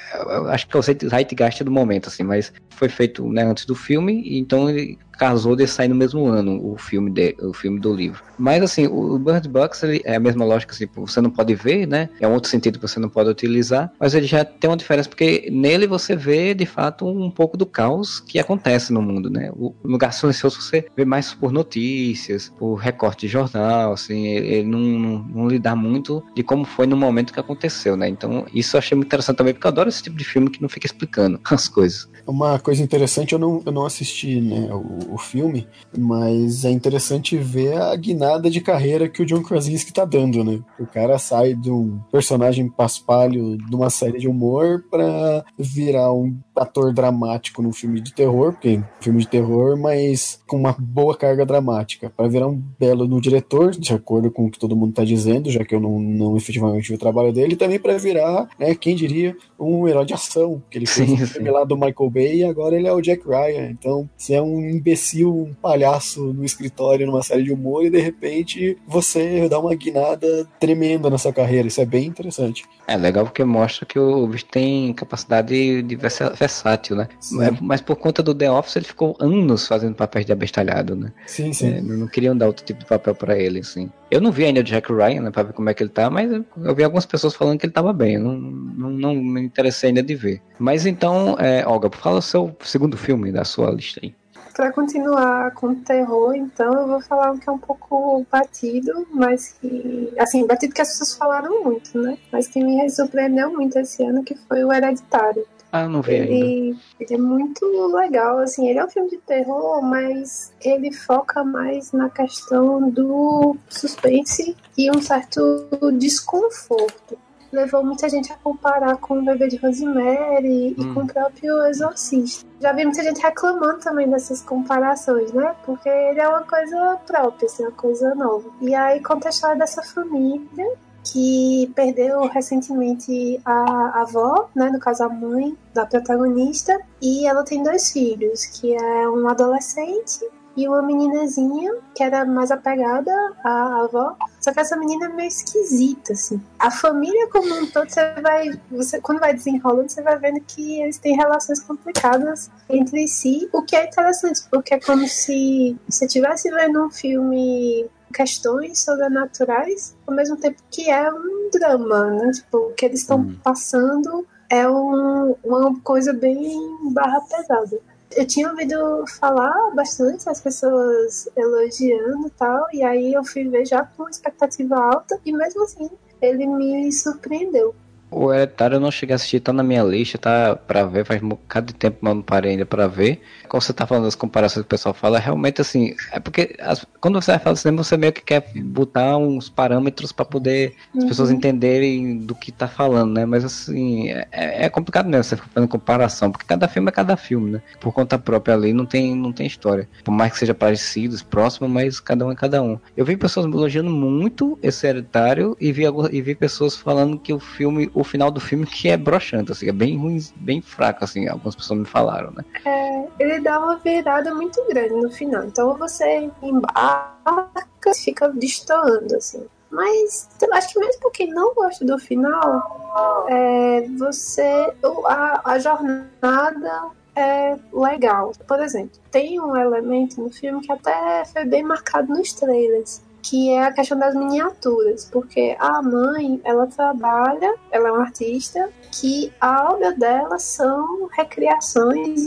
[0.50, 4.24] acho que é o zeitgeist do momento, assim, mas foi feito, né, antes do filme,
[4.38, 8.24] então ele casou de sair no mesmo ano o filme, de, o filme do livro.
[8.38, 11.88] Mas assim, o Bird Box ele é a mesma lógica, assim, você não pode ver,
[11.88, 12.10] né?
[12.20, 15.10] É um outro sentido que você não pode utilizar, mas ele já tem uma diferença
[15.10, 19.52] porque nele você vê de fato um pouco do caos que acontece no mundo, né?
[19.56, 24.80] O lugar silencioso você vê mais por notícias, por recorte de jornal, assim, ele não,
[24.80, 28.08] não, não lidar muito de como foi no momento que aconteceu, né?
[28.08, 30.62] Então isso eu achei muito interessante também porque eu adoro esse tipo de filme que
[30.62, 32.10] não fica explicando as coisas.
[32.26, 34.70] Uma coisa interessante, eu não, eu não assisti, né?
[34.74, 39.94] O, o, filme, mas é interessante ver a guinada de carreira que o John Krasinski
[39.94, 40.60] tá dando, né?
[40.80, 46.38] O cara sai de um personagem paspalho de uma série de humor para virar um
[46.56, 51.16] ator dramático num filme de terror, porque é filme de terror, mas com uma boa
[51.16, 54.94] carga dramática, para virar um belo no diretor, de acordo com o que todo mundo
[54.94, 57.98] tá dizendo, já que eu não, não efetivamente vi o trabalho dele, e também para
[57.98, 61.76] virar, né, quem diria, um herói de ação, que ele fez sim, filme lá do
[61.76, 63.70] Michael Bay e agora ele é o Jack Ryan.
[63.70, 68.00] Então, você é um imbecil, um palhaço no escritório numa série de humor e de
[68.00, 71.68] repente você dá uma guinada tremenda na sua carreira.
[71.68, 72.66] Isso é bem interessante.
[72.88, 75.96] É legal porque mostra que o bicho tem capacidade de
[76.44, 77.08] versátil, né?
[77.32, 81.12] Mas, mas, por conta do The Office ele ficou anos fazendo papéis de abestalhado, né?
[81.26, 81.76] Sim, sim.
[81.76, 83.90] É, não queriam dar outro tipo de papel para ele, assim.
[84.12, 86.10] Eu não vi ainda o Jack Ryan, né, pra ver como é que ele tá,
[86.10, 88.16] mas eu vi algumas pessoas falando que ele tava bem.
[88.16, 90.42] Eu não, não, não me interessei ainda de ver.
[90.60, 94.14] Mas então, é, Olga, fala o seu segundo filme da sua lista aí.
[94.54, 99.56] Para continuar com terror, então eu vou falar um que é um pouco batido, mas
[99.60, 100.14] que.
[100.20, 102.20] Assim, batido que as pessoas falaram muito, né?
[102.32, 105.44] Mas que me surpreendeu muito esse ano, que foi o Hereditário.
[105.74, 106.80] Ah, não vi ele, ainda.
[107.00, 111.92] Ele é muito legal, assim, ele é um filme de terror, mas ele foca mais
[111.92, 115.68] na questão do suspense e um certo
[115.98, 117.18] desconforto.
[117.52, 120.92] levou muita gente a comparar com o bebê de Rosemary hum.
[120.92, 122.48] e com o próprio Exorcista.
[122.62, 125.56] Já vi muita gente reclamando também dessas comparações, né?
[125.66, 128.48] Porque ele é uma coisa própria, assim, uma coisa nova.
[128.62, 135.04] E aí conta a história dessa família que perdeu recentemente a avó, né, no caso
[135.04, 140.26] a mãe da protagonista, e ela tem dois filhos, que é um adolescente
[140.56, 143.12] e uma meninazinha que era mais apegada
[143.44, 144.16] à avó.
[144.40, 146.42] Só que essa menina é meio esquisita, assim.
[146.60, 148.50] A família como um todo, você vai.
[148.72, 153.62] Você, quando vai desenrolando, você vai vendo que eles têm relações complicadas entre si, o
[153.62, 160.14] que é interessante, porque é como se você estivesse vendo um filme questões sobrenaturais, ao
[160.14, 162.32] mesmo tempo que é um drama, né?
[162.32, 163.36] Tipo, o que eles estão hum.
[163.44, 166.60] passando é um, uma coisa bem
[166.92, 167.80] barra pesada.
[168.16, 173.66] Eu tinha ouvido falar bastante, as pessoas elogiando e tal, e aí eu fui ver
[173.66, 175.90] já com expectativa alta, e mesmo assim
[176.22, 177.76] ele me surpreendeu.
[178.14, 181.22] O Hereditário eu não cheguei a assistir, tá na minha lista, tá pra ver, faz
[181.22, 183.22] um bocado de tempo, mas eu não parei ainda pra ver.
[183.50, 186.86] Quando você tá falando das comparações que o pessoal fala, realmente assim, é porque as,
[187.00, 191.02] quando você vai falar cinema, você meio que quer botar uns parâmetros para poder uhum.
[191.02, 193.26] as pessoas entenderem do que tá falando, né?
[193.26, 194.28] Mas assim, é,
[194.66, 197.62] é complicado mesmo você ficar fazendo comparação, porque cada filme é cada filme, né?
[197.80, 199.88] Por conta própria ali, não tem, não tem história.
[200.04, 202.80] Por mais que seja parecidos, próximo, mas cada um é cada um.
[202.96, 207.40] Eu vi pessoas elogiando muito esse Hereditário e vi, e vi pessoas falando que o
[207.40, 211.04] filme, o o final do filme que é broxante, assim, é bem ruim, bem fraco,
[211.04, 212.44] assim, algumas pessoas me falaram, né?
[212.66, 215.44] É, ele dá uma virada muito grande no final.
[215.46, 219.46] Então você embarca, fica destoando, assim.
[219.72, 224.72] Mas eu acho que mesmo pra quem não gosta do final, é, você.
[225.06, 228.34] A, a jornada é legal.
[228.48, 233.52] Por exemplo, tem um elemento no filme que até foi bem marcado nos trailers que
[233.52, 239.34] é a questão das miniaturas, porque a mãe, ela trabalha, ela é uma artista, que
[239.40, 242.22] a obra dela são recriações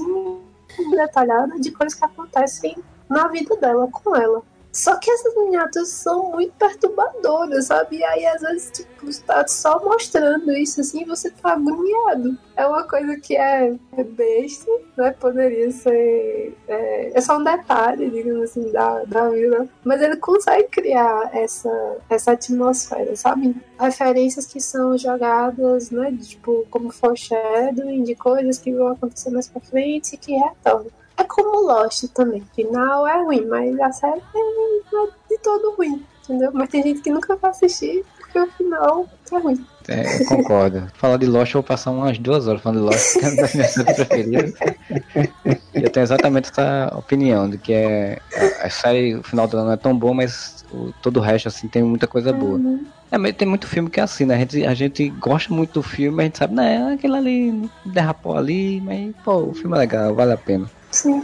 [0.90, 2.76] detalhadas de coisas que acontecem
[3.08, 4.42] na vida dela com ela.
[4.76, 7.96] Só que essas miniaturas são muito perturbadoras, sabe?
[7.96, 12.36] E aí, às vezes, tipo, tá só mostrando isso assim você tá agoniado.
[12.54, 15.12] É uma coisa que é, é besta, né?
[15.12, 16.54] Poderia ser.
[16.68, 19.66] É, é, só um detalhe, digamos assim, da, da vida.
[19.82, 23.56] Mas ele consegue criar essa, essa atmosfera, sabe?
[23.80, 26.14] Referências que são jogadas, né?
[26.20, 31.05] Tipo, como foreshadowing de coisas que vão acontecer mais pra frente e que retornam.
[31.16, 32.42] É como Lost também.
[32.42, 36.50] O final é ruim, mas a série é de todo ruim, entendeu?
[36.52, 38.04] Mas tem gente que nunca vai assistir
[38.36, 39.66] porque o final é ruim.
[39.88, 40.86] É, eu concordo.
[40.94, 43.36] Falar de Lost, eu vou passar umas duas horas falando de Lost, que é uma
[43.36, 44.54] das minhas séries preferidas.
[45.74, 48.18] Eu tenho exatamente essa opinião, de que é,
[48.60, 51.68] a, série, o final dela não é tão bom, mas o, todo o resto, assim,
[51.68, 52.58] tem muita coisa boa.
[52.58, 52.84] Uhum.
[53.10, 54.34] É, mas tem muito filme que é assim, né?
[54.34, 56.94] A gente, a gente gosta muito do filme, mas a gente sabe, né?
[56.94, 60.68] Aquele ali derrapou ali, mas, pô, o filme é legal, vale a pena.
[61.06, 61.22] Sim.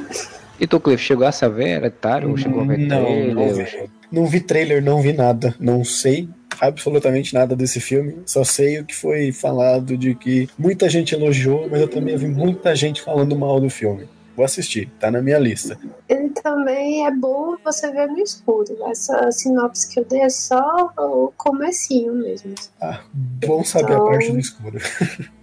[0.60, 2.36] E tu, Cliff, chegou a saber Hereditário?
[2.36, 3.34] Chegou a ver não, trailer?
[3.34, 5.54] Não vi, não vi trailer, não vi nada.
[5.58, 6.28] Não sei
[6.60, 8.18] absolutamente nada desse filme.
[8.24, 12.28] Só sei o que foi falado de que muita gente elogiou, mas eu também vi
[12.28, 14.04] muita gente falando mal do filme.
[14.42, 15.78] Vou assistir, tá na minha lista.
[16.08, 18.76] Ele também é bom você ver no escuro.
[18.90, 22.52] Essa sinopse que eu dei é só o comecinho mesmo.
[22.80, 24.04] Ah, bom saber então...
[24.04, 24.78] a parte do escuro.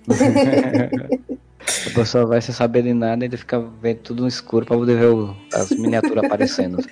[1.87, 4.75] A pessoa vai sem saber de nada e ainda fica vendo tudo no escuro pra
[4.75, 6.79] poder ver o, as miniaturas aparecendo.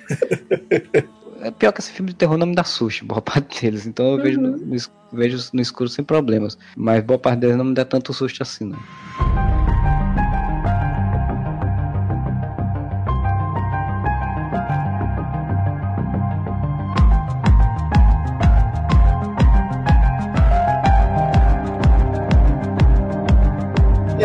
[1.40, 3.86] É pior que esse filme de terror não me dá susto, boa parte deles.
[3.86, 4.22] Então eu uhum.
[4.22, 4.76] vejo, no, no,
[5.12, 6.58] vejo no escuro sem problemas.
[6.76, 8.78] Mas boa parte deles não me dá tanto susto assim, não.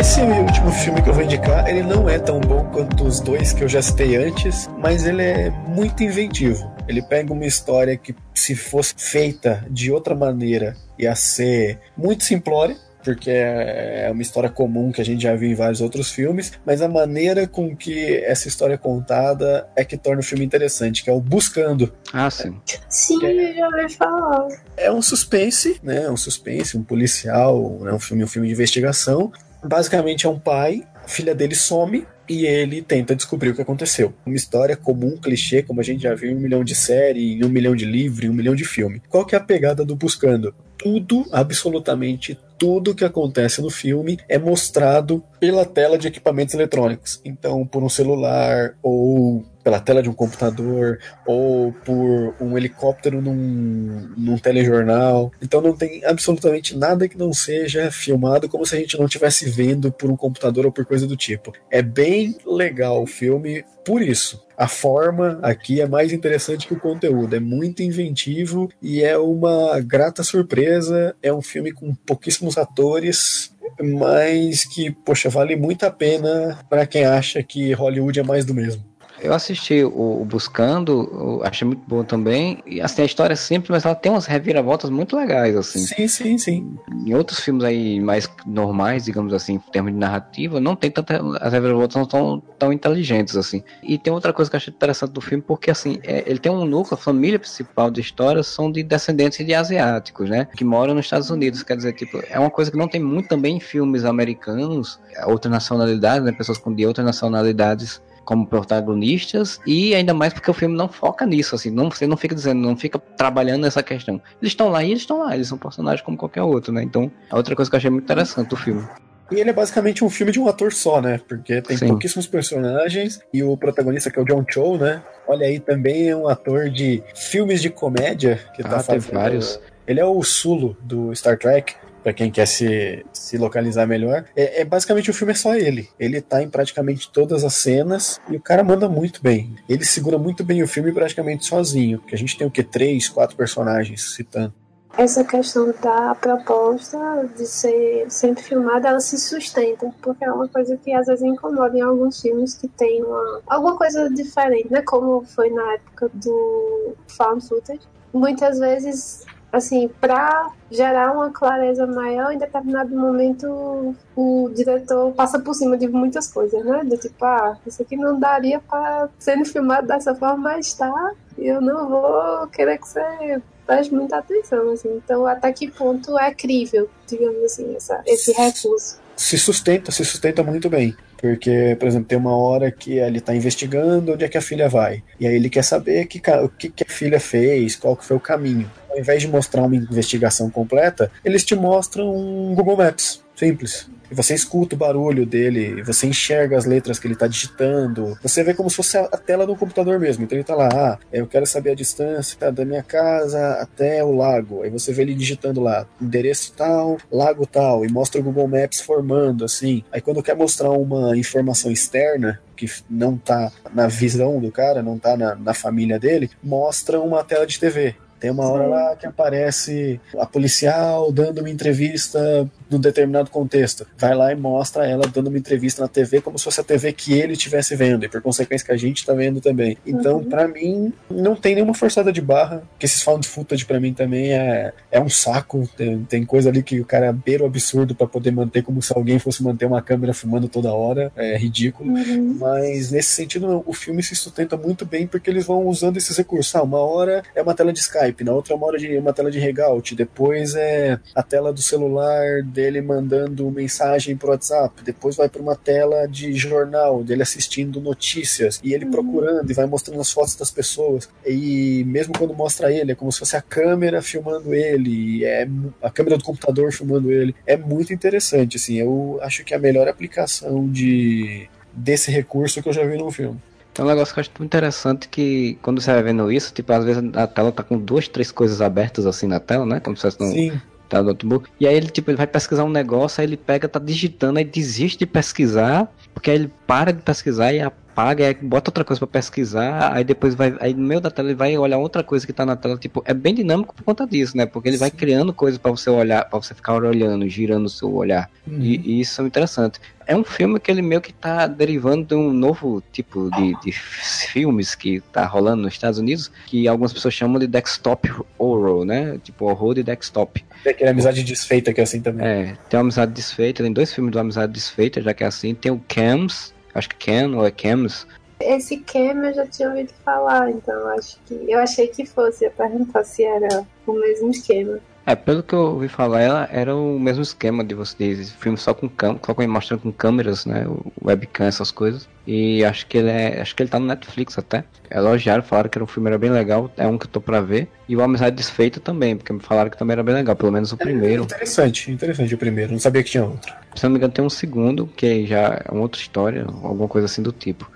[0.04, 3.54] Esse último filme que eu vou indicar, ele não é tão bom quanto os dois
[3.54, 6.70] que eu já citei antes, mas ele é muito inventivo.
[6.90, 12.76] Ele pega uma história que, se fosse feita de outra maneira, ia ser muito simplória,
[13.02, 16.82] porque é uma história comum que a gente já viu em vários outros filmes, mas
[16.82, 21.10] a maneira com que essa história é contada é que torna o filme interessante, que
[21.10, 21.94] é o Buscando.
[22.12, 22.60] Ah, sim.
[22.90, 24.48] Sim, é, já ouvi falar.
[24.76, 26.10] É um suspense, né?
[26.10, 27.94] Um suspense, um policial, né?
[27.94, 29.32] um filme, um filme de investigação,
[29.64, 34.14] Basicamente é um pai, a filha dele some e ele tenta descobrir o que aconteceu.
[34.26, 37.46] Uma história comum, clichê, como a gente já viu em um milhão de séries, em
[37.46, 39.02] um milhão de livros, em um milhão de filmes.
[39.10, 40.54] Qual que é a pegada do Buscando?
[40.78, 47.20] Tudo, absolutamente tudo que acontece no filme é mostrado pela tela de equipamentos eletrônicos.
[47.26, 54.10] Então, por um celular ou pela tela de um computador ou por um helicóptero num,
[54.18, 55.32] num telejornal.
[55.42, 59.50] Então não tem absolutamente nada que não seja filmado como se a gente não estivesse
[59.50, 61.54] vendo por um computador ou por coisa do tipo.
[61.72, 64.44] É bem legal o filme por isso.
[64.56, 69.80] A forma aqui é mais interessante que o conteúdo, é muito inventivo e é uma
[69.82, 71.16] grata surpresa.
[71.24, 77.06] É um filme com pouquíssimos atores, mas que, poxa, vale muito a pena para quem
[77.06, 78.84] acha que Hollywood é mais do mesmo.
[79.24, 82.62] Eu assisti o, o Buscando, achei muito bom também.
[82.68, 85.80] E assim, a história é simples, mas ela tem umas reviravoltas muito legais, assim.
[85.80, 86.78] Sim, sim, sim.
[87.06, 91.22] Em outros filmes aí mais normais, digamos assim, em termos de narrativa, não tem tanta.
[91.40, 93.64] As reviravoltas não estão tão inteligentes, assim.
[93.82, 96.52] E tem outra coisa que eu achei interessante do filme, porque assim, é, ele tem
[96.52, 100.50] um núcleo, a família principal de história são de descendentes de asiáticos, né?
[100.54, 101.64] Que moram nos Estados Unidos.
[101.64, 105.50] Quer dizer, tipo, é uma coisa que não tem muito também em filmes americanos, outras
[105.50, 106.34] nacionalidades, né?
[106.34, 111.26] Pessoas com de outras nacionalidades como protagonistas e ainda mais porque o filme não foca
[111.26, 114.22] nisso, assim, não, você não fica dizendo, não fica trabalhando nessa questão.
[114.42, 116.84] Eles estão lá e eles estão lá, eles são personagens como qualquer outro, né?
[116.84, 118.84] Então, a outra coisa que eu achei muito interessante do filme.
[119.32, 121.20] E ele é basicamente um filme de um ator só, né?
[121.28, 121.88] Porque tem Sim.
[121.88, 125.02] pouquíssimos personagens e o protagonista que é o John Cho, né?
[125.28, 129.14] Olha aí, também é um ator de filmes de comédia que tá ah, tá fazendo.
[129.14, 129.60] vários.
[129.88, 134.26] Ele é o Sulo do Star Trek para quem quer se, se localizar melhor.
[134.36, 135.90] É, é, basicamente o filme é só ele.
[135.98, 139.56] Ele tá em praticamente todas as cenas e o cara manda muito bem.
[139.68, 143.08] Ele segura muito bem o filme praticamente sozinho, porque a gente tem o que três,
[143.08, 144.54] quatro personagens citando.
[144.96, 150.78] Essa questão da proposta de ser sempre filmada, ela se sustenta, porque é uma coisa
[150.78, 154.84] que às vezes incomoda em alguns filmes que tem uma, alguma coisa diferente, né?
[154.84, 157.82] Como foi na época do Found Footage.
[158.14, 165.54] Muitas vezes assim, para gerar uma clareza maior, em determinado momento o diretor passa por
[165.54, 166.84] cima de muitas coisas, né?
[166.84, 171.62] Do tipo, ah, isso aqui não daria para ser filmado dessa forma, mas tá, eu
[171.62, 174.90] não vou querer que você preste muita atenção, assim.
[174.96, 179.00] Então, até que ponto é crível, digamos assim, essa, esse recurso?
[179.16, 180.96] Se sustenta, se sustenta muito bem.
[181.24, 184.68] Porque, por exemplo, tem uma hora que ele está investigando onde é que a filha
[184.68, 185.02] vai.
[185.18, 188.18] E aí ele quer saber que, o que, que a filha fez, qual que foi
[188.18, 188.70] o caminho.
[188.92, 193.23] Ao invés de mostrar uma investigação completa, eles te mostram um Google Maps.
[193.36, 198.16] Simples e você escuta o barulho dele, você enxerga as letras que ele está digitando,
[198.22, 200.24] você vê como se fosse a tela do computador mesmo.
[200.24, 204.16] Então ele está lá, ah, eu quero saber a distância da minha casa até o
[204.16, 204.62] lago.
[204.62, 208.82] Aí você vê ele digitando lá, endereço tal, lago tal, e mostra o Google Maps
[208.82, 209.84] formando assim.
[209.92, 214.96] Aí quando quer mostrar uma informação externa, que não está na visão do cara, não
[214.96, 217.96] está na, na família dele, mostra uma tela de TV.
[218.24, 223.86] Tem uma hora lá que aparece a policial dando uma entrevista num determinado contexto.
[223.98, 226.94] Vai lá e mostra ela dando uma entrevista na TV como se fosse a TV
[226.94, 229.78] que ele estivesse vendo, e por consequência que a gente está vendo também.
[229.86, 230.30] Então, uhum.
[230.30, 234.34] para mim, não tem nenhuma forçada de barra, que esses found footage para mim também
[234.34, 235.68] é, é um saco.
[235.76, 238.94] Tem, tem coisa ali que o cara beira o absurdo para poder manter como se
[238.96, 241.12] alguém fosse manter uma câmera filmando toda hora.
[241.16, 241.92] É ridículo.
[241.92, 242.38] Uhum.
[242.40, 246.56] Mas nesse sentido, o filme se sustenta muito bem porque eles vão usando esses recursos.
[246.56, 249.30] Ah, uma hora é uma tela de Skype, na outra uma hora de uma tela
[249.30, 255.18] de Hangout, depois é a tela do celular de dele mandando mensagem pro WhatsApp, depois
[255.18, 258.92] vai para uma tela de jornal dele assistindo notícias e ele uhum.
[258.92, 261.10] procurando e vai mostrando as fotos das pessoas.
[261.26, 265.48] E mesmo quando mostra ele, é como se fosse a câmera filmando ele, é
[265.82, 267.36] a câmera do computador filmando ele.
[267.46, 268.76] É muito interessante, assim.
[268.76, 273.12] Eu acho que é a melhor aplicação de desse recurso que eu já vi no
[273.12, 273.40] filme.
[273.76, 276.72] É um negócio que eu acho muito interessante que quando você vai vendo isso, tipo,
[276.72, 279.80] às vezes a tela tá com duas, três coisas abertas assim na tela, né?
[279.80, 280.62] Como se fosse Sim
[280.94, 281.50] tá, notebook.
[281.60, 284.46] E aí ele, tipo, ele vai pesquisar um negócio, aí ele pega, tá digitando, aí
[284.46, 287.62] desiste de pesquisar, porque aí ele para de pesquisar e
[287.94, 291.30] apaga, aí bota outra coisa para pesquisar, aí depois vai, aí no meio da tela
[291.30, 294.08] ele vai olhar outra coisa que tá na tela, tipo, é bem dinâmico por conta
[294.08, 294.46] disso, né?
[294.46, 297.94] Porque ele vai criando coisas para você olhar, para você ficar olhando, girando o seu
[297.94, 298.30] olhar.
[298.48, 298.60] Uhum.
[298.60, 302.16] E, e, isso é interessante é um filme que ele meio que tá derivando de
[302.16, 307.14] um novo tipo de, de filmes que tá rolando nos Estados Unidos, que algumas pessoas
[307.14, 309.18] chamam de desktop horror, né?
[309.24, 310.44] Tipo horror de desktop.
[310.64, 312.26] Tem aquele Amizade Desfeita que é assim também.
[312.26, 315.54] É, tem uma Amizade Desfeita, tem dois filmes do Amizade Desfeita, já que é assim.
[315.54, 318.06] Tem o Cams, acho que Ken ou é Cams.
[318.40, 321.34] Esse Cam eu já tinha ouvido falar, então acho que.
[321.48, 324.80] Eu achei que fosse, ia perguntar se era o mesmo esquema.
[325.06, 328.74] É, pelo que eu ouvi falar, ela era o mesmo esquema de vocês, filme só
[328.74, 330.66] com câmera, só com mostrando com câmeras, né,
[331.04, 332.08] webcam, essas coisas.
[332.26, 334.64] E acho que ele é, acho que ele tá no Netflix até.
[334.90, 337.42] Elogiaram, falaram que era um filme era bem legal, é um que eu tô para
[337.42, 337.68] ver.
[337.88, 340.72] E o Amizade Desfeita também, porque me falaram que também era bem legal, pelo menos
[340.72, 341.24] o é, primeiro.
[341.24, 343.54] Interessante, interessante o primeiro, não sabia que tinha outro.
[343.76, 347.06] Se não me engano tem um segundo, que já é uma outra história, alguma coisa
[347.06, 347.70] assim do tipo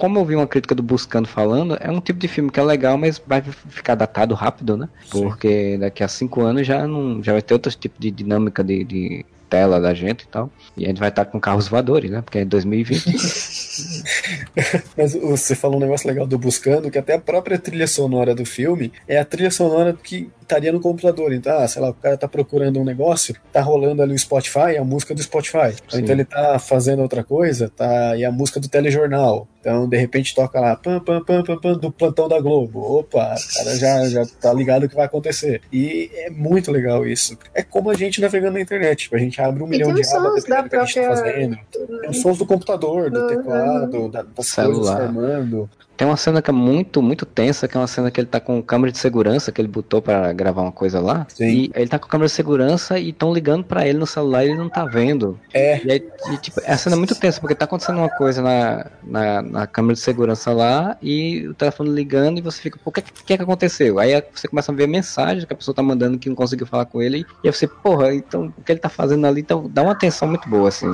[0.00, 2.62] como eu vi uma crítica do Buscando falando, é um tipo de filme que é
[2.62, 4.88] legal, mas vai ficar datado rápido, né?
[5.04, 5.20] Sim.
[5.20, 8.82] Porque daqui a cinco anos já não já vai ter outro tipo de dinâmica de,
[8.82, 10.48] de tela da gente e tal.
[10.74, 12.22] E a gente vai estar com carros voadores, né?
[12.22, 13.04] Porque é 2020.
[14.96, 18.46] Mas você falou um negócio legal do Buscando, que até a própria trilha sonora do
[18.46, 21.32] filme é a trilha sonora que estaria no computador.
[21.32, 24.78] Então, ah, sei lá, o cara tá procurando um negócio, tá rolando ali o Spotify,
[24.78, 25.74] a música do Spotify.
[25.88, 25.98] Sim.
[25.98, 29.48] Então ele tá fazendo outra coisa, tá, e a música do telejornal.
[29.60, 32.80] Então, de repente, toca lá, pam, pam, pam, pam, pam, do plantão da Globo.
[32.80, 35.60] Opa, o cara já, já tá ligado o que vai acontecer.
[35.70, 37.38] E é muito legal isso.
[37.54, 39.00] É como a gente navegando na internet.
[39.00, 40.68] Tipo, a gente abre um e milhão de abas da própria...
[40.70, 41.58] que a gente tá fazendo.
[42.00, 44.96] Tem os sons do computador, do, do teclado, da, das celular.
[44.96, 45.70] coisas formando.
[46.00, 48.40] Tem uma cena que é muito, muito tensa, que é uma cena que ele tá
[48.40, 51.26] com câmera de segurança que ele botou para gravar uma coisa lá.
[51.28, 51.44] Sim.
[51.44, 54.48] E ele tá com câmera de segurança e estão ligando para ele no celular e
[54.48, 55.38] ele não tá vendo.
[55.52, 55.78] É.
[55.84, 58.86] E aí, e, tipo, a cena é muito tensa, porque tá acontecendo uma coisa na,
[59.02, 62.92] na, na câmera de segurança lá e o telefone ligando e você fica, pô, o
[62.94, 63.98] que, que, que aconteceu?
[63.98, 66.86] Aí você começa a ver mensagens que a pessoa tá mandando que não conseguiu falar
[66.86, 67.26] com ele.
[67.44, 70.26] E aí você, porra, então o que ele tá fazendo ali então, dá uma atenção
[70.26, 70.90] muito boa, assim.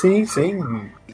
[0.00, 0.60] Sim, sim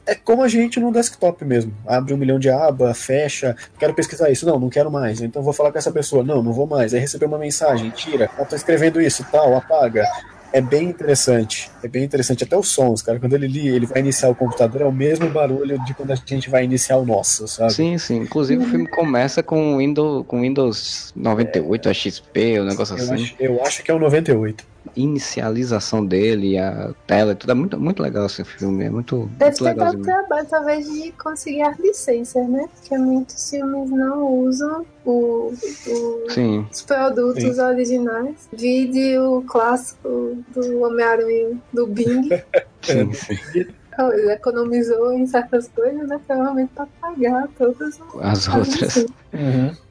[0.05, 1.73] é como a gente no desktop mesmo.
[1.85, 5.21] Abre um milhão de aba, fecha, quero pesquisar isso, não, não quero mais.
[5.21, 6.93] Então vou falar com essa pessoa, não, não vou mais.
[6.93, 10.05] Aí recebeu uma mensagem, tira, eu tô escrevendo isso, tal, apaga.
[10.51, 12.43] É bem interessante, é bem interessante.
[12.43, 15.27] Até os sons, cara, quando ele li, ele vai iniciar o computador, é o mesmo
[15.27, 17.73] barulho de quando a gente vai iniciar o nosso, sabe?
[17.73, 18.17] Sim, sim.
[18.17, 23.03] Inclusive o filme começa com Windows, com Windows 98, é, XP, o um negócio eu
[23.03, 23.13] assim.
[23.15, 27.51] Acho, eu acho que é o 98 inicialização dele, a tela e tudo.
[27.51, 28.85] É muito, muito legal esse filme.
[28.85, 32.67] É muito, Deve muito ter dado trabalho, talvez, de conseguir as licenças, né?
[32.75, 35.53] Porque muitos filmes não usam o,
[35.87, 36.25] o
[36.71, 37.61] os produtos Sim.
[37.61, 38.49] originais.
[38.53, 42.29] Vídeo clássico do Homem-Aranha do Bing.
[42.81, 43.37] sim, sim.
[43.55, 46.19] Ele economizou em certas coisas, né?
[46.25, 48.95] Provavelmente para pagar todas as outras.
[49.33, 49.82] Uhum.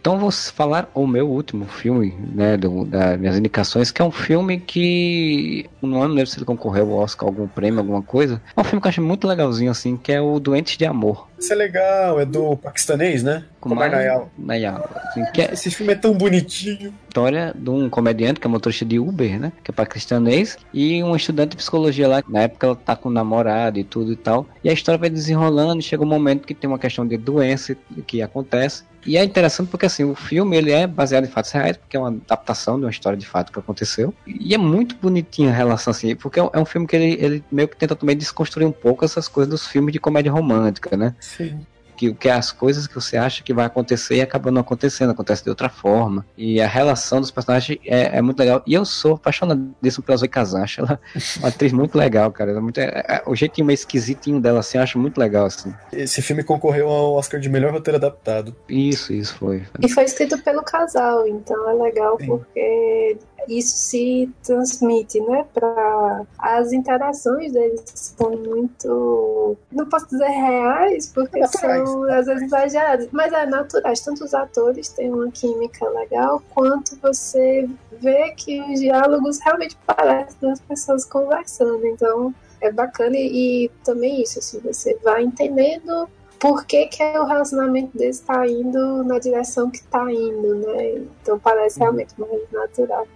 [0.00, 4.10] Então vou falar o meu último filme, né, do, das minhas indicações, que é um
[4.10, 8.40] filme que não lembro se ele concorreu ao Oscar, algum prêmio, alguma coisa.
[8.56, 11.28] É um filme que eu acho muito legalzinho, assim, que é o Doentes de Amor.
[11.38, 13.44] Isso é legal, é do paquistanês, né?
[13.60, 14.30] Kumar Nayal.
[14.38, 14.88] Nayal.
[14.94, 15.52] Assim, é...
[15.52, 16.92] Esse filme é tão bonitinho.
[17.08, 19.52] História de um comediante que é motorista de Uber, né?
[19.64, 20.58] Que é paquistanês.
[20.72, 22.22] E um estudante de psicologia lá.
[22.28, 24.46] Na época ela tá com um namorado e tudo e tal.
[24.62, 27.76] E a história vai desenrolando e chega um momento que tem uma questão de doença
[28.06, 28.84] que acontece.
[29.06, 32.00] E é interessante porque assim, o filme ele é baseado em fatos reais, porque é
[32.00, 34.12] uma adaptação de uma história de fato que aconteceu.
[34.26, 37.68] E é muito bonitinho a relação assim, porque é um filme que ele, ele meio
[37.68, 41.14] que tenta também desconstruir um pouco essas coisas dos filmes de comédia romântica, né?
[41.20, 41.60] Sim
[42.00, 45.44] que, que as coisas que você acha que vai acontecer e acabam não acontecendo, acontece
[45.44, 46.24] de outra forma.
[46.34, 48.62] E a relação dos personagens é, é muito legal.
[48.66, 50.98] E eu sou apaixonadíssimo pela Zoe Kazan, acho ela
[51.36, 52.52] uma atriz muito legal, cara.
[52.52, 55.74] É muito, é, é, o jeitinho meio esquisitinho dela, assim, eu acho muito legal, assim.
[55.92, 58.56] Esse filme concorreu ao Oscar de melhor roteiro adaptado.
[58.66, 59.64] Isso, isso foi.
[59.78, 62.28] E foi escrito pelo casal, então é legal Sim.
[62.28, 71.06] porque isso se transmite, né, para as interações deles são muito, não posso dizer reais,
[71.12, 71.89] porque naturais.
[72.10, 74.00] Às vezes exageradas, mas é naturais.
[74.00, 77.68] Tanto os atores têm uma química legal, quanto você
[78.00, 81.86] vê que os diálogos realmente parecem das pessoas conversando.
[81.86, 87.24] Então é bacana e, e também isso, assim, você vai entendendo por que, que o
[87.24, 91.02] relacionamento deles está indo na direção que está indo, né?
[91.22, 91.84] Então parece uhum.
[91.84, 93.06] realmente mais natural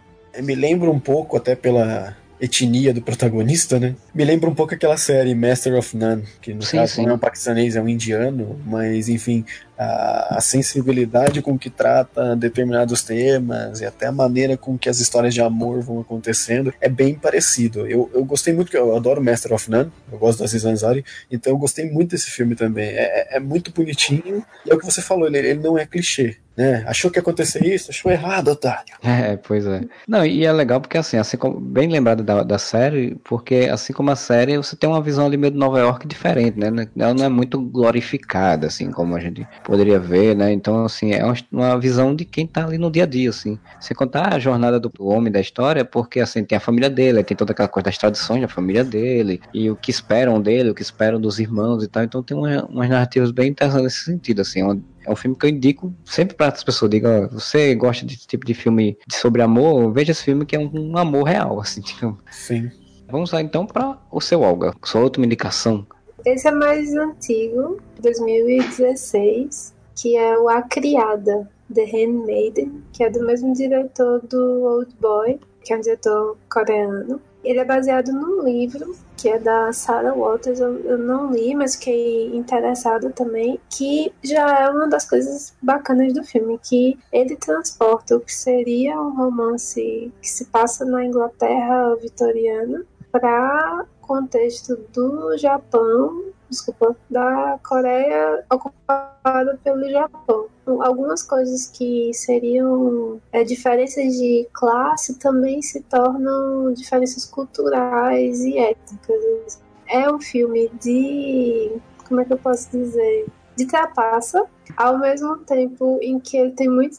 [0.42, 3.94] me lembra um pouco, até pela etnia do protagonista, né?
[4.14, 7.02] Me lembra um pouco aquela série Master of None, que no sim, caso sim.
[7.02, 9.44] não é um paquistanês, é um indiano, mas enfim,
[9.78, 15.00] a, a, sensibilidade com que trata determinados temas e até a maneira com que as
[15.00, 17.86] histórias de amor vão acontecendo é bem parecido.
[17.86, 21.52] Eu, eu gostei muito, eu adoro Master of None, eu gosto da Aziz Ansari, então
[21.52, 22.88] eu gostei muito desse filme também.
[22.88, 25.86] É, é, é muito bonitinho e é o que você falou, ele, ele não é
[25.86, 26.84] clichê né?
[26.86, 27.90] Achou que ia acontecer isso?
[27.90, 28.94] Achou errado, otário.
[29.24, 29.82] É, pois é.
[30.08, 33.92] Não, e é legal porque assim, assim como, bem lembrado da, da série, porque assim
[33.92, 36.88] como a série, você tem uma visão ali meio de Nova York diferente, né?
[36.98, 40.52] Ela não é muito glorificada, assim, como a gente poderia ver, né?
[40.52, 43.58] Então, assim, é uma visão de quem tá ali no dia a dia, assim.
[43.80, 47.36] Você contar a jornada do homem da história, porque, assim, tem a família dele, tem
[47.36, 50.82] toda aquela coisa das tradições da família dele, e o que esperam dele, o que
[50.82, 52.04] esperam dos irmãos e tal.
[52.04, 54.60] Então, tem uma, umas narrativas bem interessantes nesse sentido, assim.
[55.06, 56.90] É um filme que eu indico sempre para as pessoas.
[56.90, 59.92] Diga, você gosta desse tipo de filme sobre amor?
[59.92, 61.80] Veja esse filme que é um, um amor real, assim.
[61.80, 62.18] Tipo.
[62.30, 62.70] Sim.
[63.10, 65.86] Vamos lá então para o seu Olga, sua última indicação.
[66.24, 73.24] Esse é mais antigo, 2016, que é o A Criada, The Handmaiden, que é do
[73.26, 77.20] mesmo diretor do Old Boy, que é um diretor coreano.
[77.44, 81.76] Ele é baseado num livro que é da Sarah Waters, eu, eu, não li, mas
[81.76, 88.16] fiquei interessada também, que já é uma das coisas bacanas do filme, que ele transporta
[88.16, 96.24] o que seria um romance que se passa na Inglaterra vitoriana para contexto do Japão,
[96.48, 100.46] desculpa, da Coreia ocupada pelo Japão.
[100.80, 109.60] Algumas coisas que seriam é, diferenças de classe também se tornam diferenças culturais e étnicas.
[109.86, 111.72] É um filme de.
[112.08, 113.26] Como é que eu posso dizer?
[113.56, 114.44] De trapaça,
[114.76, 116.98] ao mesmo tempo em que ele tem muitos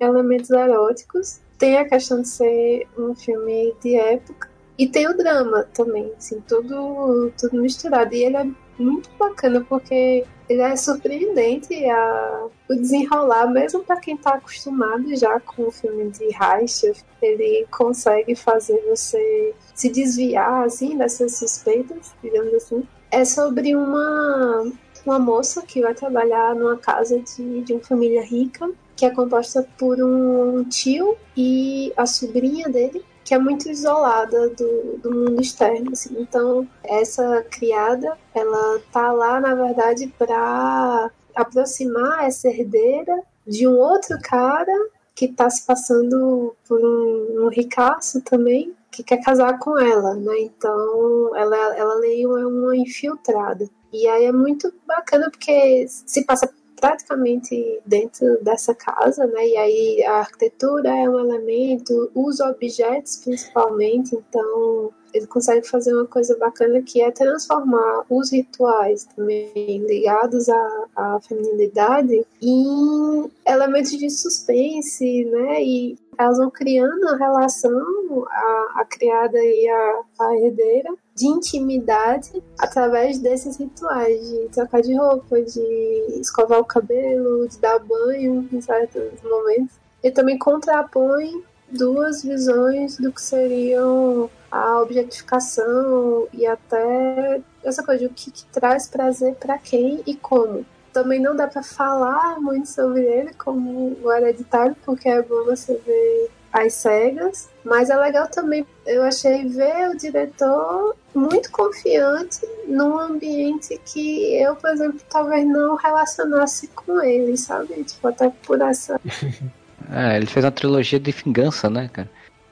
[0.00, 1.40] elementos eróticos.
[1.58, 6.42] Tem a questão de ser um filme de época, e tem o drama também, assim,
[6.46, 8.14] tudo, tudo misturado.
[8.14, 8.46] E ele é
[8.78, 15.40] muito bacana porque ele é surpreendente a, o desenrolar, mesmo para quem está acostumado já
[15.40, 22.54] com o filme de Reich, ele consegue fazer você se desviar assim dessas suspeitas, digamos
[22.54, 22.86] assim.
[23.10, 24.70] É sobre uma
[25.06, 29.66] uma moça que vai trabalhar numa casa de, de uma família rica, que é composta
[29.78, 35.90] por um tio e a sobrinha dele, que é muito isolada do, do mundo externo.
[35.92, 36.16] Assim.
[36.16, 44.16] Então, essa criada, ela tá lá, na verdade, para aproximar essa herdeira de um outro
[44.22, 44.72] cara
[45.12, 50.42] que está se passando por um, um ricaço também, que quer casar com ela, né?
[50.42, 53.68] Então, ela, ela é uma infiltrada.
[53.92, 56.48] E aí é muito bacana porque se passa
[56.80, 59.46] praticamente dentro dessa casa, né?
[59.48, 66.06] E aí a arquitetura é um elemento, os objetos principalmente, então ele consegue fazer uma
[66.06, 74.10] coisa bacana que é transformar os rituais também ligados à, à feminilidade em elementos de
[74.10, 75.62] suspense, né?
[75.62, 82.30] E elas vão criando a relação, a, a criada e a, a herdeira, de intimidade
[82.58, 88.60] através desses rituais, de trocar de roupa, de escovar o cabelo, de dar banho em
[88.60, 89.74] certos momentos.
[90.04, 98.06] E também contrapõe duas visões do que seriam a objetificação e até essa coisa de
[98.06, 100.66] o que, que traz prazer para quem e como.
[100.92, 105.74] Também não dá para falar muito sobre ele como o hereditário, porque é bom você
[105.84, 112.98] ver as cegas, mas é legal também, eu achei ver o diretor muito confiante num
[112.98, 117.84] ambiente que eu, por exemplo, talvez não relacionasse com ele, sabe?
[117.84, 118.98] Tipo, até por essa.
[119.92, 122.08] é, ele fez uma trilogia de vingança, né, cara?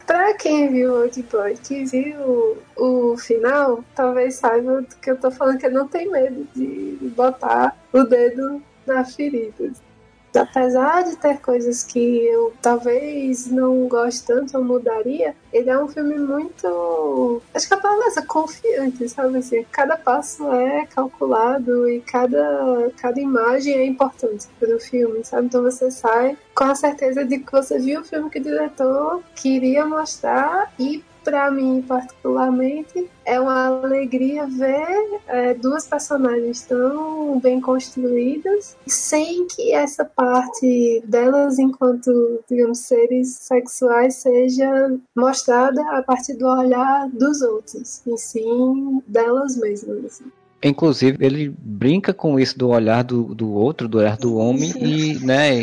[0.07, 5.17] Pra quem viu o Old Boy, que viu o final, talvez saiba do que eu
[5.17, 9.73] tô falando, que não tem medo de botar o dedo na ferida
[10.37, 15.89] apesar de ter coisas que eu talvez não goste tanto ou mudaria, ele é um
[15.89, 17.43] filme muito.
[17.55, 19.65] Acho que a palavra é essa, confiante, sabe assim?
[19.71, 25.47] Cada passo é calculado e cada, cada imagem é importante para o filme, sabe?
[25.47, 29.23] Então você sai com a certeza de que você viu o filme que o diretor
[29.35, 37.61] queria mostrar e para mim, particularmente, é uma alegria ver é, duas personagens tão bem
[37.61, 46.47] construídas, sem que essa parte delas, enquanto, digamos, seres sexuais, seja mostrada a partir do
[46.47, 50.23] olhar dos outros, e sim delas mesmas.
[50.65, 55.19] Inclusive, ele brinca com isso do olhar do, do outro, do olhar do homem, e,
[55.23, 55.61] né,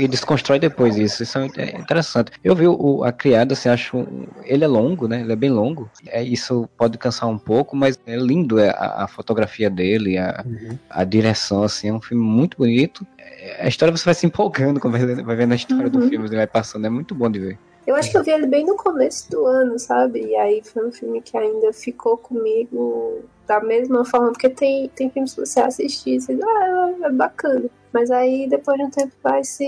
[0.00, 1.22] e desconstrói depois isso.
[1.22, 2.32] Isso é interessante.
[2.42, 4.04] Eu vi o, a criada, assim, acho.
[4.44, 5.20] Ele é longo, né?
[5.20, 5.88] Ele é bem longo.
[6.08, 10.42] É, isso pode cansar um pouco, mas é lindo é, a, a fotografia dele, a,
[10.44, 10.76] uhum.
[10.90, 13.06] a direção, assim, é um filme muito bonito.
[13.16, 15.90] É, a história você vai se empolgando quando vai, vai vendo a história uhum.
[15.90, 17.58] do filme, vai passando, é muito bom de ver.
[17.86, 20.20] Eu acho que eu vi ele bem no começo do ano, sabe?
[20.24, 25.10] E aí foi um filme que ainda ficou comigo da mesma forma, porque tem, tem
[25.10, 27.68] filmes que você assistir e você diz, ah, é bacana.
[27.92, 29.64] Mas aí depois de um tempo vai se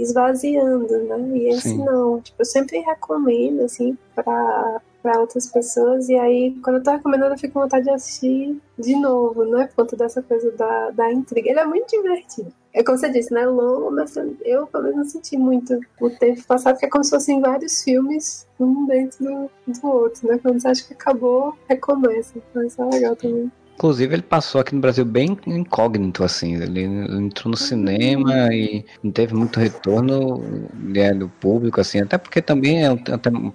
[0.00, 1.38] esvaziando, né?
[1.38, 1.84] E esse Sim.
[1.84, 2.20] não.
[2.20, 6.08] Tipo, eu sempre recomendo, assim, pra, pra outras pessoas.
[6.08, 9.60] E aí, quando eu tô recomendando, eu fico com vontade de assistir de novo, não
[9.60, 11.48] é por conta dessa coisa da, da intriga.
[11.48, 12.52] Ele é muito divertido.
[12.76, 13.46] É como você disse, né?
[13.46, 14.14] Longo, mas
[14.44, 17.82] eu pelo menos não senti muito o tempo passado, porque é como se fossem vários
[17.82, 20.38] filmes, um dentro do, do outro, né?
[20.42, 22.34] Quando você acha que acabou, recomeça.
[22.36, 23.50] Então isso é legal também.
[23.76, 26.54] Inclusive, ele passou aqui no Brasil bem incógnito, assim.
[26.54, 30.42] Ele entrou no cinema e não teve muito retorno
[30.74, 32.00] né, do público, assim.
[32.00, 33.52] Até porque também é um, um,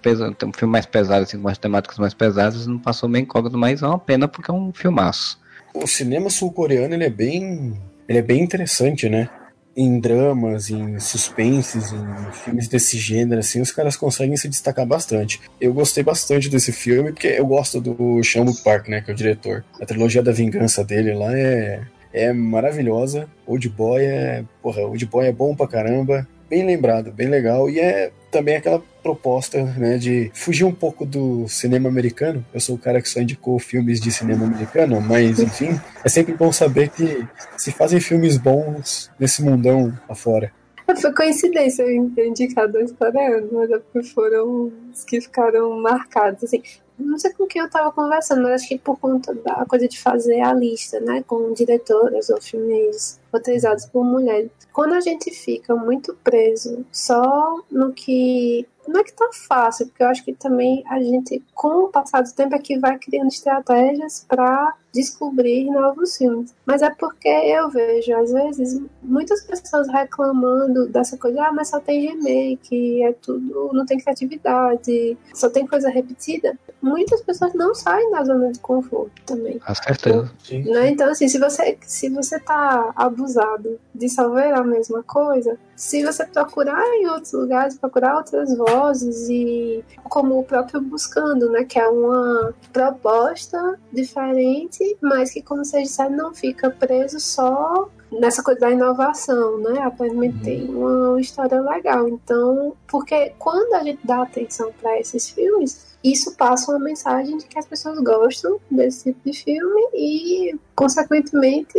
[0.47, 3.83] um filme mais pesado, assim, com umas temáticas mais pesadas, não passou bem incógnito, mas
[3.83, 5.39] é uma pena porque é um filmaço.
[5.73, 7.79] O cinema sul-coreano, ele é bem...
[8.11, 9.29] Ele é bem interessante, né?
[9.75, 15.39] em dramas, em suspenses, em filmes desse gênero, assim, os caras conseguem se destacar bastante.
[15.61, 19.17] Eu gostei bastante desse filme, porque eu gosto do Sean Park, né, que é o
[19.17, 19.63] diretor.
[19.79, 21.81] A trilogia da vingança dele lá é,
[22.11, 23.29] é maravilhosa.
[23.47, 27.69] Old Boy é, porra, Old Boy é bom pra caramba bem lembrado, bem legal.
[27.69, 32.45] E é também aquela proposta né, de fugir um pouco do cinema americano.
[32.53, 36.33] Eu sou o cara que só indicou filmes de cinema americano, mas enfim, é sempre
[36.33, 37.25] bom saber que
[37.57, 40.51] se fazem filmes bons nesse mundão afora.
[40.99, 46.43] Foi coincidência eu ter indicado dois coreanos, mas é foram os que ficaram marcados.
[46.43, 46.61] Assim,
[46.99, 49.97] não sei com quem eu tava conversando, mas acho que por conta da coisa de
[49.97, 54.51] fazer a lista, né, com diretoras ou filmes roteirizados por mulheres.
[54.73, 60.03] Quando a gente fica muito preso só no que não é que tá fácil, porque
[60.03, 63.29] eu acho que também a gente, com o passar do tempo, é que vai criando
[63.29, 66.53] estratégias para descobrir novos filmes.
[66.65, 71.79] Mas é porque eu vejo, às vezes, muitas pessoas reclamando dessa coisa, ah, mas só
[71.79, 76.57] tem remake, é tudo, não tem criatividade, só tem coisa repetida.
[76.81, 79.59] Muitas pessoas não saem da zona de conforto também.
[79.59, 80.31] Com certeza.
[80.51, 80.89] Né?
[80.89, 86.05] Então, assim, se você, se você tá abusado de só ver a mesma coisa, se
[86.05, 91.79] você procurar em outros lugares, procurar outras vozes e como o próprio Buscando, né, que
[91.79, 98.59] é uma proposta diferente, mas que, como vocês disseram, não fica preso só nessa coisa
[98.59, 99.81] da inovação, né?
[99.81, 100.43] Aparentemente uhum.
[100.43, 102.07] tem uma história legal.
[102.07, 107.45] Então, porque quando a gente dá atenção para esses filmes, isso passa uma mensagem de
[107.45, 111.77] que as pessoas gostam desse tipo de filme e, consequentemente,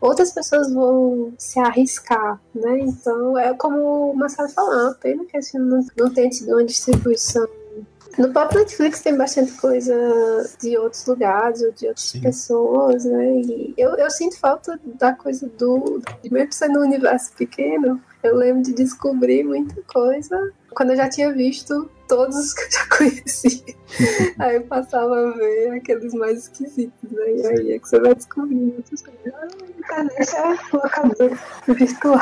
[0.00, 2.80] outras pessoas vão se arriscar, né?
[2.80, 6.30] Então, é como o Marcelo falou, é uma pena que esse filme não, não tenha
[6.30, 7.46] tido uma distribuição
[8.18, 9.94] no próprio Netflix tem bastante coisa
[10.60, 12.20] de outros lugares ou de outras Sim.
[12.20, 13.40] pessoas, né?
[13.40, 16.02] E eu, eu sinto falta da coisa do.
[16.30, 21.32] Mesmo sendo um universo pequeno, eu lembro de descobrir muita coisa quando eu já tinha
[21.32, 23.74] visto todos os que eu já conhecia.
[24.38, 27.36] aí eu passava a ver aqueles mais esquisitos, né?
[27.36, 29.32] E aí é que você vai descobrindo outras coisas.
[29.34, 29.48] Ah,
[29.96, 31.38] a internet é locador
[31.68, 32.20] virtual.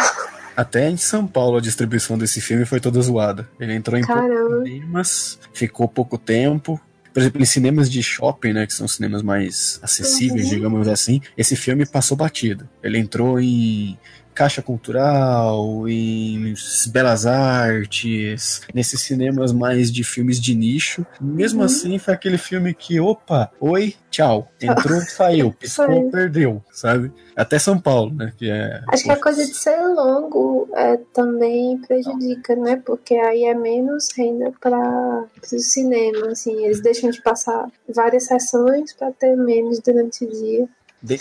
[0.56, 3.48] Até em São Paulo a distribuição desse filme foi toda zoada.
[3.58, 6.80] Ele entrou em cinemas, ficou pouco tempo.
[7.12, 10.50] Por exemplo, em cinemas de shopping, né, que são cinemas mais acessíveis, uhum.
[10.50, 12.68] digamos assim, esse filme passou batido.
[12.80, 13.98] Ele entrou em
[14.40, 16.54] Caixa Cultural, em
[16.90, 21.04] Belas Artes, nesses cinemas mais de filmes de nicho.
[21.20, 21.66] Mesmo uhum.
[21.66, 24.50] assim, foi aquele filme que, opa, oi, tchau.
[24.58, 27.12] Entrou, saiu, piscou, perdeu, sabe?
[27.36, 28.32] Até São Paulo, né?
[28.38, 28.80] Que é...
[28.88, 32.80] Acho que a coisa de ser longo é, também prejudica, né?
[32.82, 36.64] Porque aí é menos renda para o cinema, assim.
[36.64, 40.66] Eles deixam de passar várias sessões para ter menos durante o dia.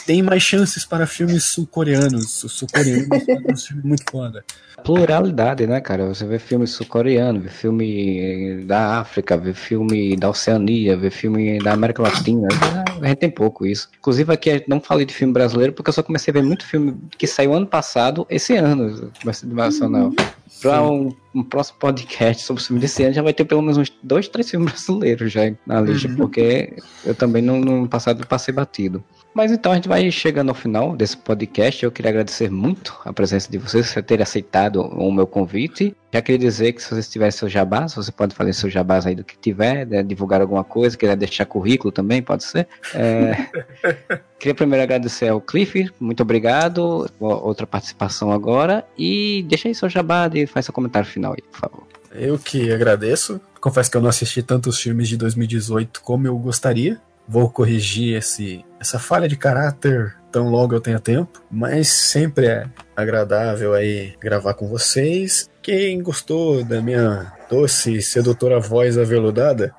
[0.06, 2.44] Tem mais chances para filmes sul-coreanos.
[2.44, 3.08] Os sul-coreanos
[3.48, 4.44] um filme muito foda.
[4.84, 6.08] Pluralidade, né, cara?
[6.08, 11.74] Você vê filme sul-coreano, vê filme da África, vê filme da Oceania, vê filme da
[11.74, 12.48] América Latina.
[13.02, 13.90] A gente tem pouco isso.
[13.98, 16.98] Inclusive aqui não falei de filme brasileiro porque eu só comecei a ver muito filme
[17.18, 19.12] que saiu ano passado, esse ano,
[19.46, 20.08] nacional.
[20.08, 20.16] Uhum.
[20.62, 23.78] Para um, um, próximo podcast sobre o filme desse ano já vai ter pelo menos
[23.78, 26.16] uns dois, três filmes brasileiros já na lista, uhum.
[26.16, 26.76] porque
[27.06, 29.04] eu também no, no passado passei batido.
[29.34, 31.84] Mas então a gente vai chegando ao final desse podcast.
[31.84, 35.96] Eu queria agradecer muito a presença de vocês, por terem aceitado o meu convite.
[36.12, 39.16] Já queria dizer que se vocês tiverem seu jabás, você pode fazer seu jabás aí
[39.16, 42.68] do que tiver, né, divulgar alguma coisa, quiser deixar currículo também, pode ser.
[42.96, 43.36] É...
[44.40, 47.10] queria primeiro agradecer ao Cliff, muito obrigado.
[47.20, 48.86] Outra participação agora.
[48.98, 51.88] E deixa aí seu jabá e faz seu comentário final aí, por favor.
[52.12, 53.40] Eu que agradeço.
[53.62, 57.00] Confesso que eu não assisti tantos filmes de 2018 como eu gostaria,
[57.30, 62.66] vou corrigir esse, essa falha de caráter tão logo eu tenha tempo, mas sempre é
[62.96, 65.50] agradável aí gravar com vocês.
[65.62, 69.74] Quem gostou da minha doce sedutora voz aveludada,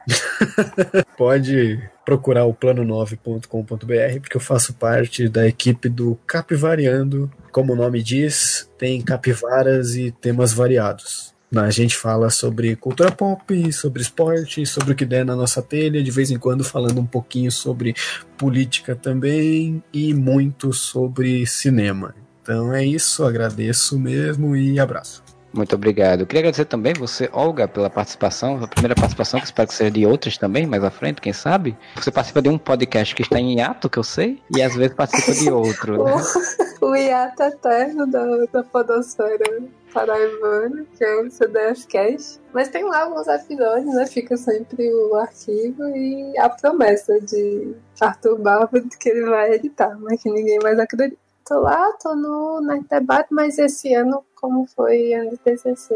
[1.19, 7.31] pode procurar o plano9.com.br, porque eu faço parte da equipe do Capivariando.
[7.53, 11.30] Como o nome diz, tem capivaras e temas variados.
[11.55, 16.03] A gente fala sobre cultura pop, sobre esporte, sobre o que der na nossa telha,
[16.03, 17.95] de vez em quando falando um pouquinho sobre
[18.39, 22.15] política também e muito sobre cinema.
[22.43, 25.23] Então é isso, agradeço mesmo e abraço.
[25.53, 26.21] Muito obrigado.
[26.21, 29.91] Eu queria agradecer também você, Olga, pela participação, a primeira participação, que espero que seja
[29.91, 31.77] de outras também, mais à frente, quem sabe.
[31.97, 34.95] Você participa de um podcast que está em hiato, que eu sei, e às vezes
[34.95, 36.05] participa de outro.
[36.05, 36.13] Né?
[36.81, 39.61] o, hiato eterno da, da podosfera
[39.93, 42.41] paraibana, que é o CDF Cash.
[42.53, 44.07] Mas tem lá alguns episódios, né?
[44.07, 49.99] Fica sempre o arquivo e a promessa de Arthur Barba de que ele vai editar,
[50.01, 51.18] mas que ninguém mais acredita
[51.51, 55.95] tô lá, tô no Debate, mas esse ano, como foi ano de TCC,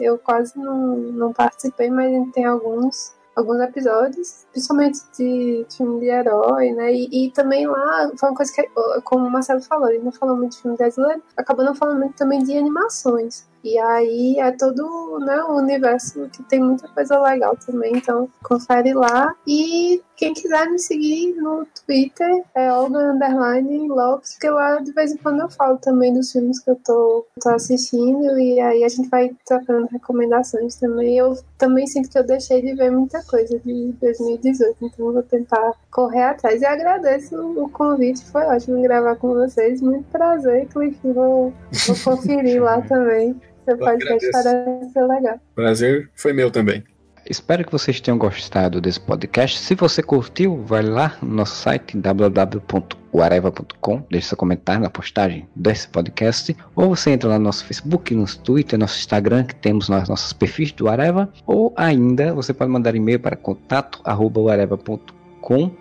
[0.00, 6.72] eu quase não, não participei, mas tem alguns alguns episódios, principalmente de filme de herói,
[6.72, 6.92] né?
[6.92, 8.68] E, e, também lá foi uma coisa que,
[9.04, 12.16] como o Marcelo falou, ele não falou muito de filme brasileiro, acabou não falando muito
[12.16, 13.46] também de animações.
[13.66, 18.94] E aí é todo né, um universo que tem muita coisa legal também, então confere
[18.94, 19.34] lá.
[19.44, 25.10] E quem quiser me seguir no Twitter é Olga Underline Lopes, porque lá de vez
[25.10, 28.88] em quando eu falo também dos filmes que eu tô, tô assistindo e aí a
[28.88, 31.18] gente vai trocando recomendações também.
[31.18, 35.72] Eu também sinto que eu deixei de ver muita coisa de 2018, então vou tentar
[35.90, 36.62] correr atrás.
[36.62, 39.80] E agradeço o convite, foi ótimo gravar com vocês.
[39.80, 40.96] Muito prazer, Cliff.
[41.02, 41.52] Vou,
[41.86, 43.34] vou conferir lá também.
[43.66, 45.38] Seu podcast parece ser legal.
[45.54, 46.82] Prazer foi meu também.
[47.28, 49.58] Espero que vocês tenham gostado desse podcast.
[49.58, 55.88] Se você curtiu, vai lá no nosso site www.uareva.com, deixe seu comentário na postagem desse
[55.88, 60.08] podcast, ou você entra lá no nosso Facebook, no Twitter, nosso Instagram, que temos nos
[60.08, 65.15] nossos perfis do Areva, ou ainda você pode mandar e-mail para contato@uareva.com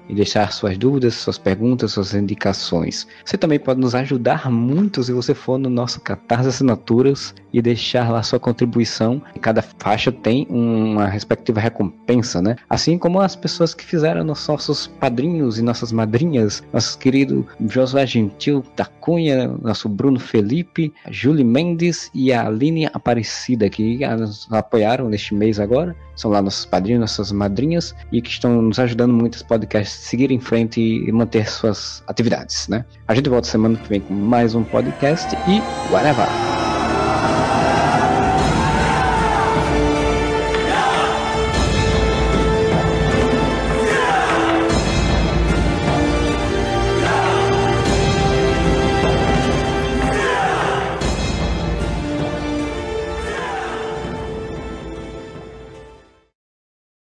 [0.08, 3.08] e deixar suas dúvidas, suas perguntas, suas indicações.
[3.24, 8.12] Você também pode nos ajudar muito se você for no nosso Catarse Assinaturas e deixar
[8.12, 9.22] lá sua contribuição.
[9.42, 12.56] Cada faixa tem uma respectiva recompensa, né?
[12.70, 18.64] Assim como as pessoas que fizeram nossos padrinhos e nossas madrinhas, nosso querido Josué Gentil
[18.76, 25.10] da Cunha, nosso Bruno Felipe, a Julie Mendes e a Aline Aparecida, que nos apoiaram
[25.10, 25.96] neste mês agora.
[26.16, 30.40] São lá nossos padrinhos, nossas madrinhas e que estão nos ajudando muito podcast seguir em
[30.40, 32.84] frente e manter suas atividades, né?
[33.08, 37.75] A gente volta semana que vem com mais um podcast e whatever!